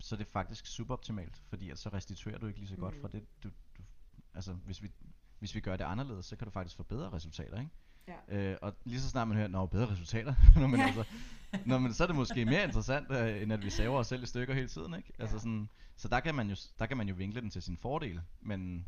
[0.00, 3.00] så er det faktisk suboptimalt, fordi at så restituerer du ikke lige så godt Mhm.
[3.00, 3.42] fra det.
[3.42, 3.48] Du,
[3.78, 3.82] du,
[4.34, 4.92] altså hvis vi,
[5.38, 7.60] hvis vi gør det anderledes, så kan du faktisk få bedre resultater.
[7.60, 7.72] Ikke?
[8.08, 8.36] Ja.
[8.52, 10.86] Øh, og lige så snart man hører, nå, bedre resultater, når man Ja.
[10.86, 11.04] altså,
[11.66, 14.22] Nå, men så er det måske mere interessant, øh, end at vi saver os selv
[14.22, 15.12] i stykker hele tiden, ikke?
[15.18, 15.40] Altså Ja.
[15.40, 18.20] sådan, så der kan, man jo, der kan man jo vinkle den til sin fordel.
[18.40, 18.86] Men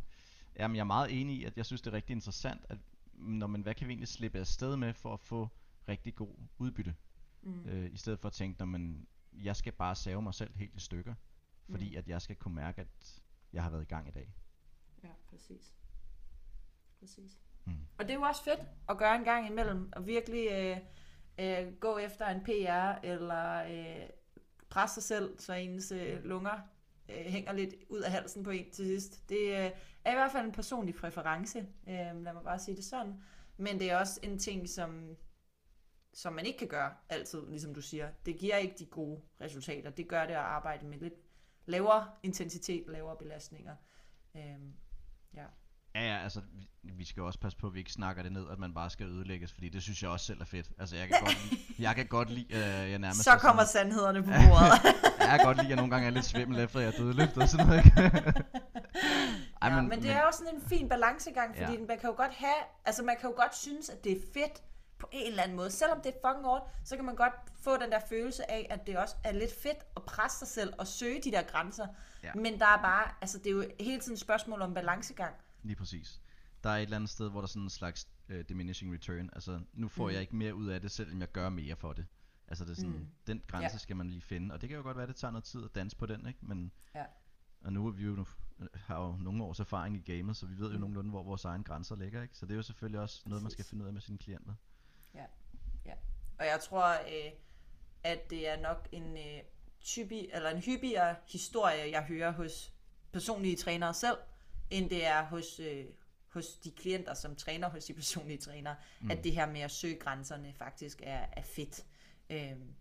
[0.57, 2.79] jamen, jeg er meget enig i, at jeg synes, det er rigtig interessant, at
[3.13, 5.49] når man, hvad kan vi egentlig slippe afsted med for at få
[5.89, 6.95] rigtig god udbytte?
[7.43, 7.65] Mm.
[7.69, 10.75] Øh, I stedet for at tænke, når man, jeg skal bare save mig selv helt
[10.77, 11.15] i stykker,
[11.71, 11.99] fordi Mm.
[11.99, 14.35] at jeg skal kunne mærke, at jeg har været i gang i dag.
[15.03, 15.75] Ja, præcis.
[17.01, 17.39] Præcis.
[17.69, 17.75] Mm.
[17.99, 20.77] Og det er jo også fedt at gøre en gang imellem, og virkelig øh,
[21.39, 24.09] øh, gå efter en PR, eller øh,
[24.71, 26.61] presse sig selv, så ens øh, lunger
[27.09, 29.29] øh, hænger lidt ud af halsen på en til sidst.
[29.29, 29.71] Det øh,
[30.05, 31.59] er i hvert fald en personlig præference,
[31.89, 33.23] øh, lad mig bare sige det sådan.
[33.57, 35.17] Men det er også en ting, som,
[36.13, 38.11] som man ikke kan gøre altid, ligesom du siger.
[38.27, 39.91] Det giver ikke de gode resultater.
[39.91, 41.15] Det gør det at arbejde med lidt
[41.67, 43.77] lavere intensitet, lavere belastninger.
[44.37, 44.59] Øh,
[45.35, 45.45] ja.
[45.95, 46.41] Ja, ja, altså,
[46.83, 48.75] vi, vi skal jo også passe på, at vi ikke snakker det ned, at man
[48.75, 50.67] bare skal ødelægges, fordi det synes jeg også selv er fedt.
[50.79, 53.65] Altså, jeg kan godt lide, jeg kan godt lide, øh, jeg nærmest Så er kommer
[53.65, 54.95] sådan, sandhederne på bordet.
[55.21, 57.43] jeg kan godt lide, at jeg nogle gange er lidt svimmel efter, jeg er dødløftet
[57.43, 58.03] og sådan noget, ikke?
[59.63, 61.79] Ej, men, men det er jo sådan en fin balancegang, fordi Ja.
[61.81, 61.87] ja.
[61.89, 64.63] man kan jo godt have, altså man kan jo godt synes, at det er fedt
[64.99, 65.71] på en eller anden måde.
[65.71, 67.33] Selvom det er fucking hårdt, så kan man godt
[67.65, 70.73] få den der følelse af, at det også er lidt fedt at presse sig selv
[70.79, 71.87] og søge de der grænser.
[72.23, 72.31] Ja.
[72.35, 75.35] Men der er bare, altså det er jo hele tiden et spørgsmål om balancegang.
[75.63, 76.21] Lige præcis.
[76.65, 79.31] Der er et eller andet sted, hvor der er sådan en slags uh, diminishing return.
[79.33, 80.13] Altså, nu får mm.
[80.13, 82.07] Jeg ikke mere ud af det, selvom jeg gør mere for det.
[82.49, 83.09] Altså, det er sådan, mm.
[83.27, 83.79] Den grænse Ja.
[83.79, 84.55] skal man lige finde.
[84.55, 86.27] Og det kan jo godt være, at det tager noget tid at danse på den,
[86.27, 86.39] ikke?
[86.43, 87.05] Men, Ja.
[87.65, 88.27] Og nu er vi jo, nu,
[88.75, 90.81] har jo nogle års erfaring i gamet, så vi ved jo Mm.
[90.81, 92.37] nogenlunde, hvor vores egne grænser ligger, ikke?
[92.37, 93.71] Så det er jo selvfølgelig også noget, man skal Præcis.
[93.71, 94.55] finde ud af med sine klienter.
[96.39, 97.33] Og jeg tror, øh,
[98.03, 99.43] at det er nok en, øh,
[99.81, 102.73] typi, eller en hyppigere historie, jeg hører hos
[103.13, 104.17] personlige trænere selv,
[104.71, 105.85] end det er hos, øh,
[106.29, 109.11] hos de klienter, som træner hos de personlige trænere, Mm.
[109.11, 111.85] at det her med at søge grænserne faktisk er, er fedt.
[112.31, 112.75] Øhm,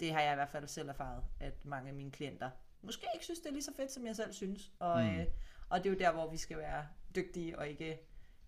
[0.00, 2.50] det har jeg i hvert fald selv erfaret, at mange af mine klienter
[2.82, 4.72] måske ikke synes, det er lige så fedt, som jeg selv synes.
[4.78, 5.08] Og, mm.
[5.18, 5.26] øh,
[5.68, 7.98] og det er jo der, hvor vi skal være dygtige og ikke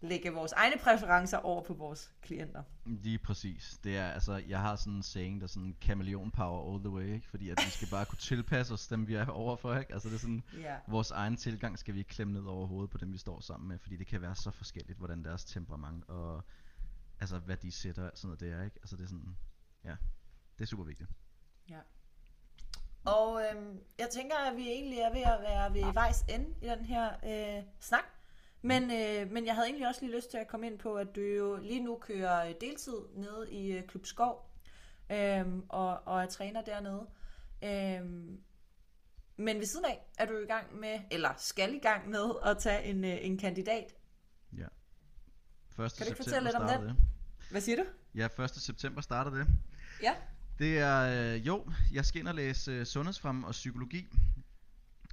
[0.03, 2.63] lægge vores egne præferencer over på vores klienter.
[2.87, 3.81] Lige præcis.
[3.85, 6.91] Det er, altså, jeg har sådan en saying, der er sådan chameleon power all the
[6.91, 7.29] way, ikke?
[7.29, 9.93] Fordi at vi skal bare kunne tilpasse os dem, vi er overfor, ikke?
[9.93, 10.77] Altså det er sådan, Ja.
[10.89, 13.69] vores egen tilgang skal vi ikke klemme ned over hovedet på dem, vi står sammen
[13.69, 16.43] med, fordi det kan være så forskelligt, hvordan deres temperament og
[17.21, 18.77] altså hvad de sætter sådan noget det er, ikke?
[18.83, 19.37] Altså det er sådan,
[19.85, 19.97] ja,
[20.59, 21.11] det er super vigtigt.
[21.69, 21.79] Ja.
[23.05, 26.67] Og øhm, jeg tænker, at vi egentlig er ved at være ved vejs ende i
[26.67, 27.11] den her
[27.59, 28.05] øh, snak.
[28.63, 31.09] Men, øh, men jeg havde egentlig også lige lyst til at komme ind på, at
[31.17, 34.51] du jo lige nu kører øh, deltid nede i øh, Klub Skov,
[35.13, 37.07] øhm, og, og er træner dernede.
[37.65, 38.41] Øhm,
[39.37, 42.59] men ved siden af er du i gang med, eller skal i gang med at
[42.59, 43.95] tage en, øh, en kandidat.
[44.59, 44.65] Ja.
[44.65, 45.77] 1.
[45.77, 46.83] Kan du ikke fortælle lidt om den?
[46.89, 46.97] det.
[47.51, 47.85] Hvad siger du?
[48.15, 48.51] Ja, 1.
[48.51, 49.47] september starter det.
[50.03, 50.15] Ja.
[50.59, 54.09] Det er, øh, jo, jeg skal ind og læse øh, sundhedsfrem og psykologi.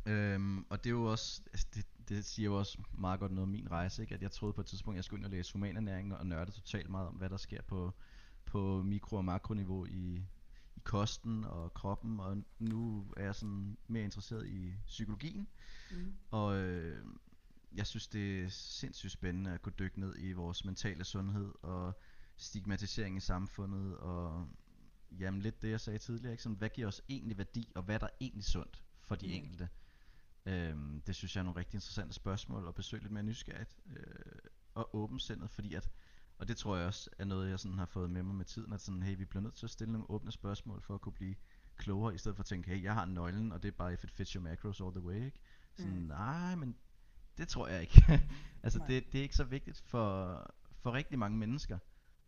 [0.05, 3.43] Øhm, og det er jo også, altså det, det siger jo også meget godt noget
[3.43, 4.15] om min rejse, ikke?
[4.15, 6.51] at jeg troede på et tidspunkt, at jeg skulle ind og læse humanernæring og nørde
[6.51, 7.93] totalt meget om, hvad der sker på,
[8.45, 10.23] på mikro- og makroniveau i,
[10.75, 15.47] i kosten og kroppen, og nu er jeg sådan mere interesseret i psykologien,
[15.91, 16.13] Mm.
[16.31, 17.05] og øh,
[17.75, 21.93] jeg synes det er sindssygt spændende at gå dykke ned i vores mentale sundhed og
[22.37, 24.47] stigmatisering i samfundet og
[25.19, 26.43] jamen lidt det jeg sagde tidligere, ikke?
[26.43, 29.33] Sådan, hvad giver os egentlig værdi og hvad er der egentlig sundt for de Mm.
[29.33, 29.69] enkelte?
[30.45, 34.05] Øhm, det synes jeg er nogle rigtig interessante spørgsmål og besøg lidt mere nysgerrigt øh,
[34.73, 35.89] og åbensindet, fordi at
[36.37, 38.73] og det tror jeg også er noget jeg sådan har fået med mig med tiden
[38.73, 41.13] at sådan hey vi bliver nødt til at stille nogle åbne spørgsmål for at kunne
[41.13, 41.35] blive
[41.75, 44.03] klogere i stedet for at tænke hey jeg har nøglen og det er bare if
[44.03, 45.39] it fits your macros all the way ikke?
[45.75, 46.01] Sådan Mm.
[46.07, 46.75] nej men
[47.37, 48.03] det tror jeg ikke.
[48.63, 48.87] altså Nej.
[48.87, 50.45] det, det er ikke så vigtigt for,
[50.79, 51.77] for rigtig mange mennesker,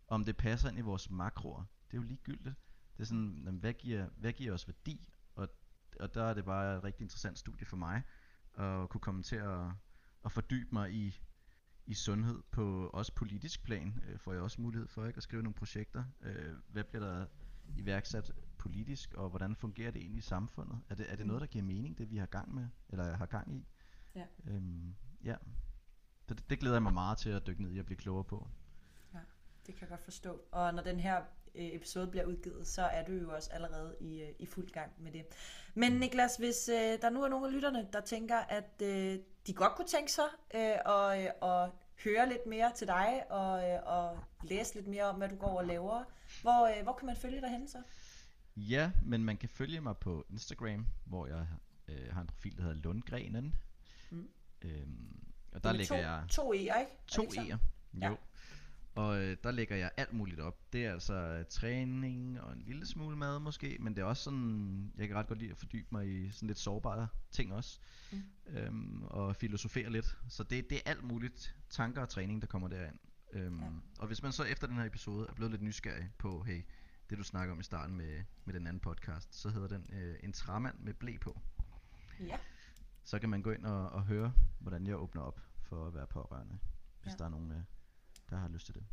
[0.08, 1.64] om det passer ind i vores makroer.
[1.92, 2.56] Det er jo ligegyldigt.
[2.98, 5.11] Det er sådan, hvad, giver, hvad giver os værdi?
[6.00, 8.02] Og, der er det bare et rigtig interessant studie for mig,
[8.54, 9.66] at kunne komme til at,
[10.26, 11.20] at fordybe mig i,
[11.86, 14.04] i sundhed på også politisk plan.
[14.08, 16.04] Øh, får jeg også mulighed for ikke at skrive nogle projekter.
[16.22, 17.26] Øh, hvad bliver der
[17.78, 20.82] iværksat politisk, og hvordan fungerer det egentlig i samfundet?
[20.90, 23.26] Er det, er det noget, der giver mening, det vi har gang med, eller har
[23.26, 23.68] gang i?
[24.16, 24.26] Ja.
[24.48, 25.36] Øhm, ja.
[26.28, 28.24] Så det, det glæder jeg mig meget til at dykke ned i og blive klogere
[28.24, 28.48] på.
[29.68, 30.42] Det kan jeg godt forstå.
[30.52, 31.24] Og når den her
[31.56, 35.12] episode bliver udgivet, så er du jo også allerede i, øh, i fuld gang med
[35.12, 35.26] det.
[35.74, 39.54] Men Niklas, hvis øh, der nu er nogle af lytterne, der tænker, at øh, de
[39.54, 40.26] godt kunne tænke sig
[40.56, 41.72] øh, og, øh, og
[42.04, 45.58] høre lidt mere til dig og, øh, og læse lidt mere om, hvad du går
[45.58, 46.04] og laver,
[46.42, 47.78] hvor, øh, hvor kan man følge dig hen så?
[48.56, 51.48] Ja, men man kan følge mig på Instagram, hvor jeg
[51.88, 53.56] øh, har en profil, der hedder Lundgrenen.
[54.10, 54.30] Mm.
[54.62, 56.92] Øhm, og der lægger to, jeg to E'er, ikke?
[57.08, 57.24] To?
[57.24, 57.58] E'er.
[58.02, 58.14] Ja.
[58.96, 60.74] Og øh, der lægger jeg alt muligt op.
[60.74, 64.24] Det er altså øh, træning og en lille smule mad måske, men det er også
[64.24, 67.80] sådan, jeg kan ret godt lide at fordybe mig i sådan lidt sårbare ting også.
[68.12, 68.22] Mm.
[68.48, 70.18] Øhm, og filosofere lidt.
[70.30, 72.96] Så det, det er alt muligt tanker og træning, der kommer derind.
[73.34, 73.70] Øhm, Ja.
[74.00, 76.62] Og hvis man så efter den her episode er blevet lidt nysgerrig på, hey,
[77.10, 80.16] det du snakker om i starten med, med den anden podcast, så hedder den øh,
[80.24, 81.40] En træmand med blæ på.
[82.20, 82.38] Ja.
[83.04, 86.08] Så kan man gå ind og, og høre, hvordan jeg åbner op for at være
[86.08, 86.58] pårørende,
[87.02, 87.18] hvis Ja.
[87.18, 87.58] der er nogen, øh,
[88.32, 88.84] der har lyst til det.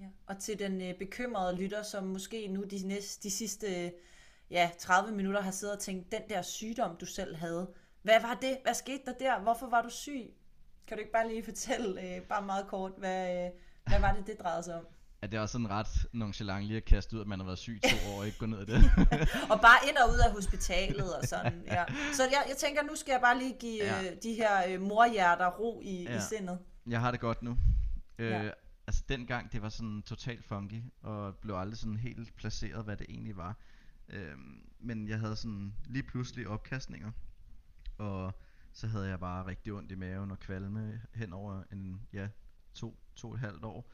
[0.00, 0.04] Ja.
[0.26, 3.92] Og til den øh, bekymrede lytter, som måske nu de, næste, de sidste
[4.50, 7.70] ja, 30 minutter har siddet og tænkt, den der sygdom, du selv havde,
[8.02, 8.58] hvad var det?
[8.62, 9.40] Hvad skete der der?
[9.40, 10.30] Hvorfor var du syg?
[10.86, 13.50] Kan du ikke bare lige fortælle, øh, bare meget kort, hvad, øh,
[13.88, 14.86] hvad var det, det drejede sig om?
[15.22, 17.80] Er det også sådan ret nonchalant lige at kaste ud, at man har været syg
[17.82, 18.82] to år og ikke gå ned i det?
[19.52, 21.84] Og bare ind og ud af hospitalet og sådan, ja.
[22.12, 24.02] Så jeg, jeg tænker, nu skal jeg bare lige give Ja.
[24.02, 26.10] øh, de her øh, morhjerter ro i, ja.
[26.10, 26.20] i Ja.
[26.20, 26.58] sindet.
[26.86, 27.56] jeg har det godt nu.
[28.18, 28.50] Øh, Ja.
[28.86, 33.06] Altså dengang, det var sådan totalt funky, og blev aldrig sådan helt placeret, hvad det
[33.08, 33.56] egentlig var.
[34.08, 37.12] Øhm, men jeg havde sådan lige pludselig opkastninger,
[37.98, 38.38] og
[38.72, 42.28] så havde jeg bare rigtig ondt i maven og kvalme hen over en, ja,
[42.74, 43.90] to, to og et halvt år,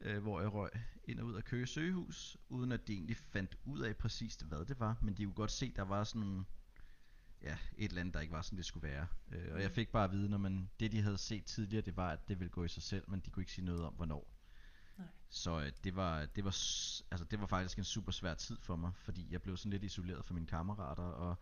[0.00, 0.70] øh, hvor jeg røg
[1.04, 4.64] ind og ud af Køge Søgehus, uden at de egentlig fandt ud af præcist, hvad
[4.64, 6.46] det var, men de kunne godt se, der var sådan,
[7.44, 9.06] ja, et eller andet, der ikke var, som det skulle være.
[9.32, 11.96] Øh, og jeg fik bare at vide, når man, det de havde set tidligere, det
[11.96, 13.92] var, at det ville gå i sig selv, men de kunne ikke sige noget om,
[13.92, 14.28] hvornår.
[14.98, 15.06] Nej.
[15.28, 16.50] Så øh, det var, det var,
[17.10, 19.84] altså det var faktisk en super svær tid for mig, fordi jeg blev sådan lidt
[19.84, 21.36] isoleret fra mine kammerater, og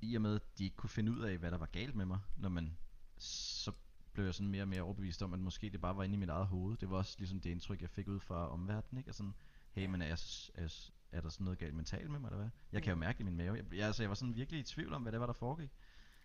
[0.00, 2.04] i og med, at de ikke kunne finde ud af, hvad der var galt med
[2.04, 2.76] mig, når man,
[3.18, 3.72] så
[4.12, 6.18] blev jeg sådan mere og mere overbevist om, at måske det bare var inde i
[6.18, 6.76] mit eget hoved.
[6.76, 9.10] Det var også ligesom det indtryk, jeg fik ud fra omverdenen, ikke?
[9.10, 9.34] Og sådan,
[9.72, 10.18] hey, men er, jeg,
[10.54, 12.50] er, er der sådan noget galt mentalt med mig, eller hvad?
[12.72, 13.56] Jeg kan jo mærke det i min mave.
[13.56, 15.70] Jeg, jeg, altså, jeg var sådan virkelig i tvivl om, hvad det var, der foregik.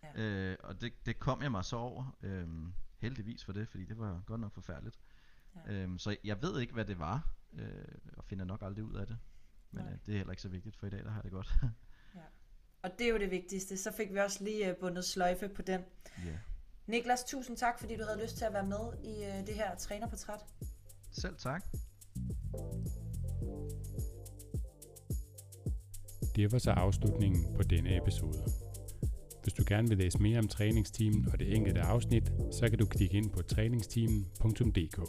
[0.04, 0.22] Ja.
[0.22, 3.98] Øh, og det, det kom jeg mig så over, øhm, heldigvis for det, fordi det
[3.98, 5.00] var godt nok forfærdeligt.
[5.56, 5.74] Ja.
[5.74, 7.86] Øhm, så jeg ved ikke, hvad det var, øh,
[8.18, 9.18] og finder nok aldrig ud af det.
[9.72, 11.54] Men øh, det er heller ikke så vigtigt, for i dag der har det godt.
[12.82, 13.78] Og det er jo det vigtigste.
[13.78, 15.82] Så fik vi også lige øh, bundet sløjfe på den.
[16.26, 16.38] ja.
[16.88, 19.76] Niklas, tusind tak, fordi du havde lyst til at være med i øh, det her
[19.76, 20.46] trænerportræt.
[21.12, 21.64] Selv tak.
[26.38, 28.40] Det var så afslutningen på denne episode.
[29.44, 32.86] Hvis du gerne vil læse mere om træningsteamen og det enkelte afsnit, så kan du
[32.86, 35.00] klikke ind på træningsteamen.dk.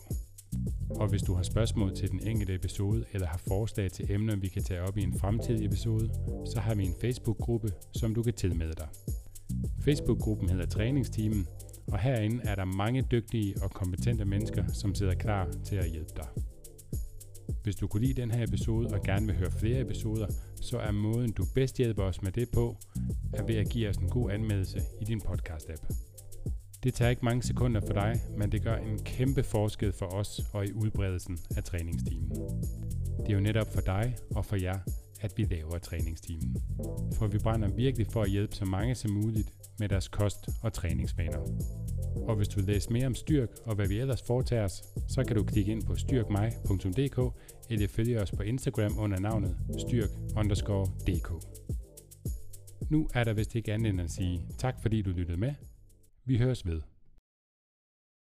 [0.91, 4.49] Og hvis du har spørgsmål til den enkelte episode, eller har forslag til emner, vi
[4.49, 6.11] kan tage op i en fremtidig episode,
[6.47, 8.89] så har vi en Facebook-gruppe, som du kan tilmelde dig.
[9.81, 11.47] Facebook-gruppen hedder Træningsteamen,
[11.87, 16.13] og herinde er der mange dygtige og kompetente mennesker, som sidder klar til at hjælpe
[16.17, 16.29] dig.
[17.63, 20.27] Hvis du kunne lide den her episode og gerne vil høre flere episoder,
[20.61, 22.77] så er måden du bedst hjælper os med det på,
[23.33, 25.95] er ved at give os en god anmeldelse i din podcast-app.
[26.83, 30.41] Det tager ikke mange sekunder for dig, men det gør en kæmpe forskel for os
[30.53, 32.31] og i udbredelsen af træningsteamen.
[33.19, 34.79] Det er jo netop for dig og for jer,
[35.21, 36.57] at vi laver træningsteamen.
[37.15, 40.73] For vi brænder virkelig for at hjælpe så mange som muligt med deres kost- og
[40.73, 41.39] træningsvaner.
[42.29, 45.25] Og hvis du vil læse mere om Styrk og hvad vi ellers foretager os, så
[45.25, 47.35] kan du klikke ind på styrkmig.dk
[47.71, 51.31] eller følge os på Instagram under navnet styrk_dk.
[52.91, 55.55] Nu er der vist ikke andet end at sige tak fordi du lyttede med.
[56.25, 56.81] Vi høres ved.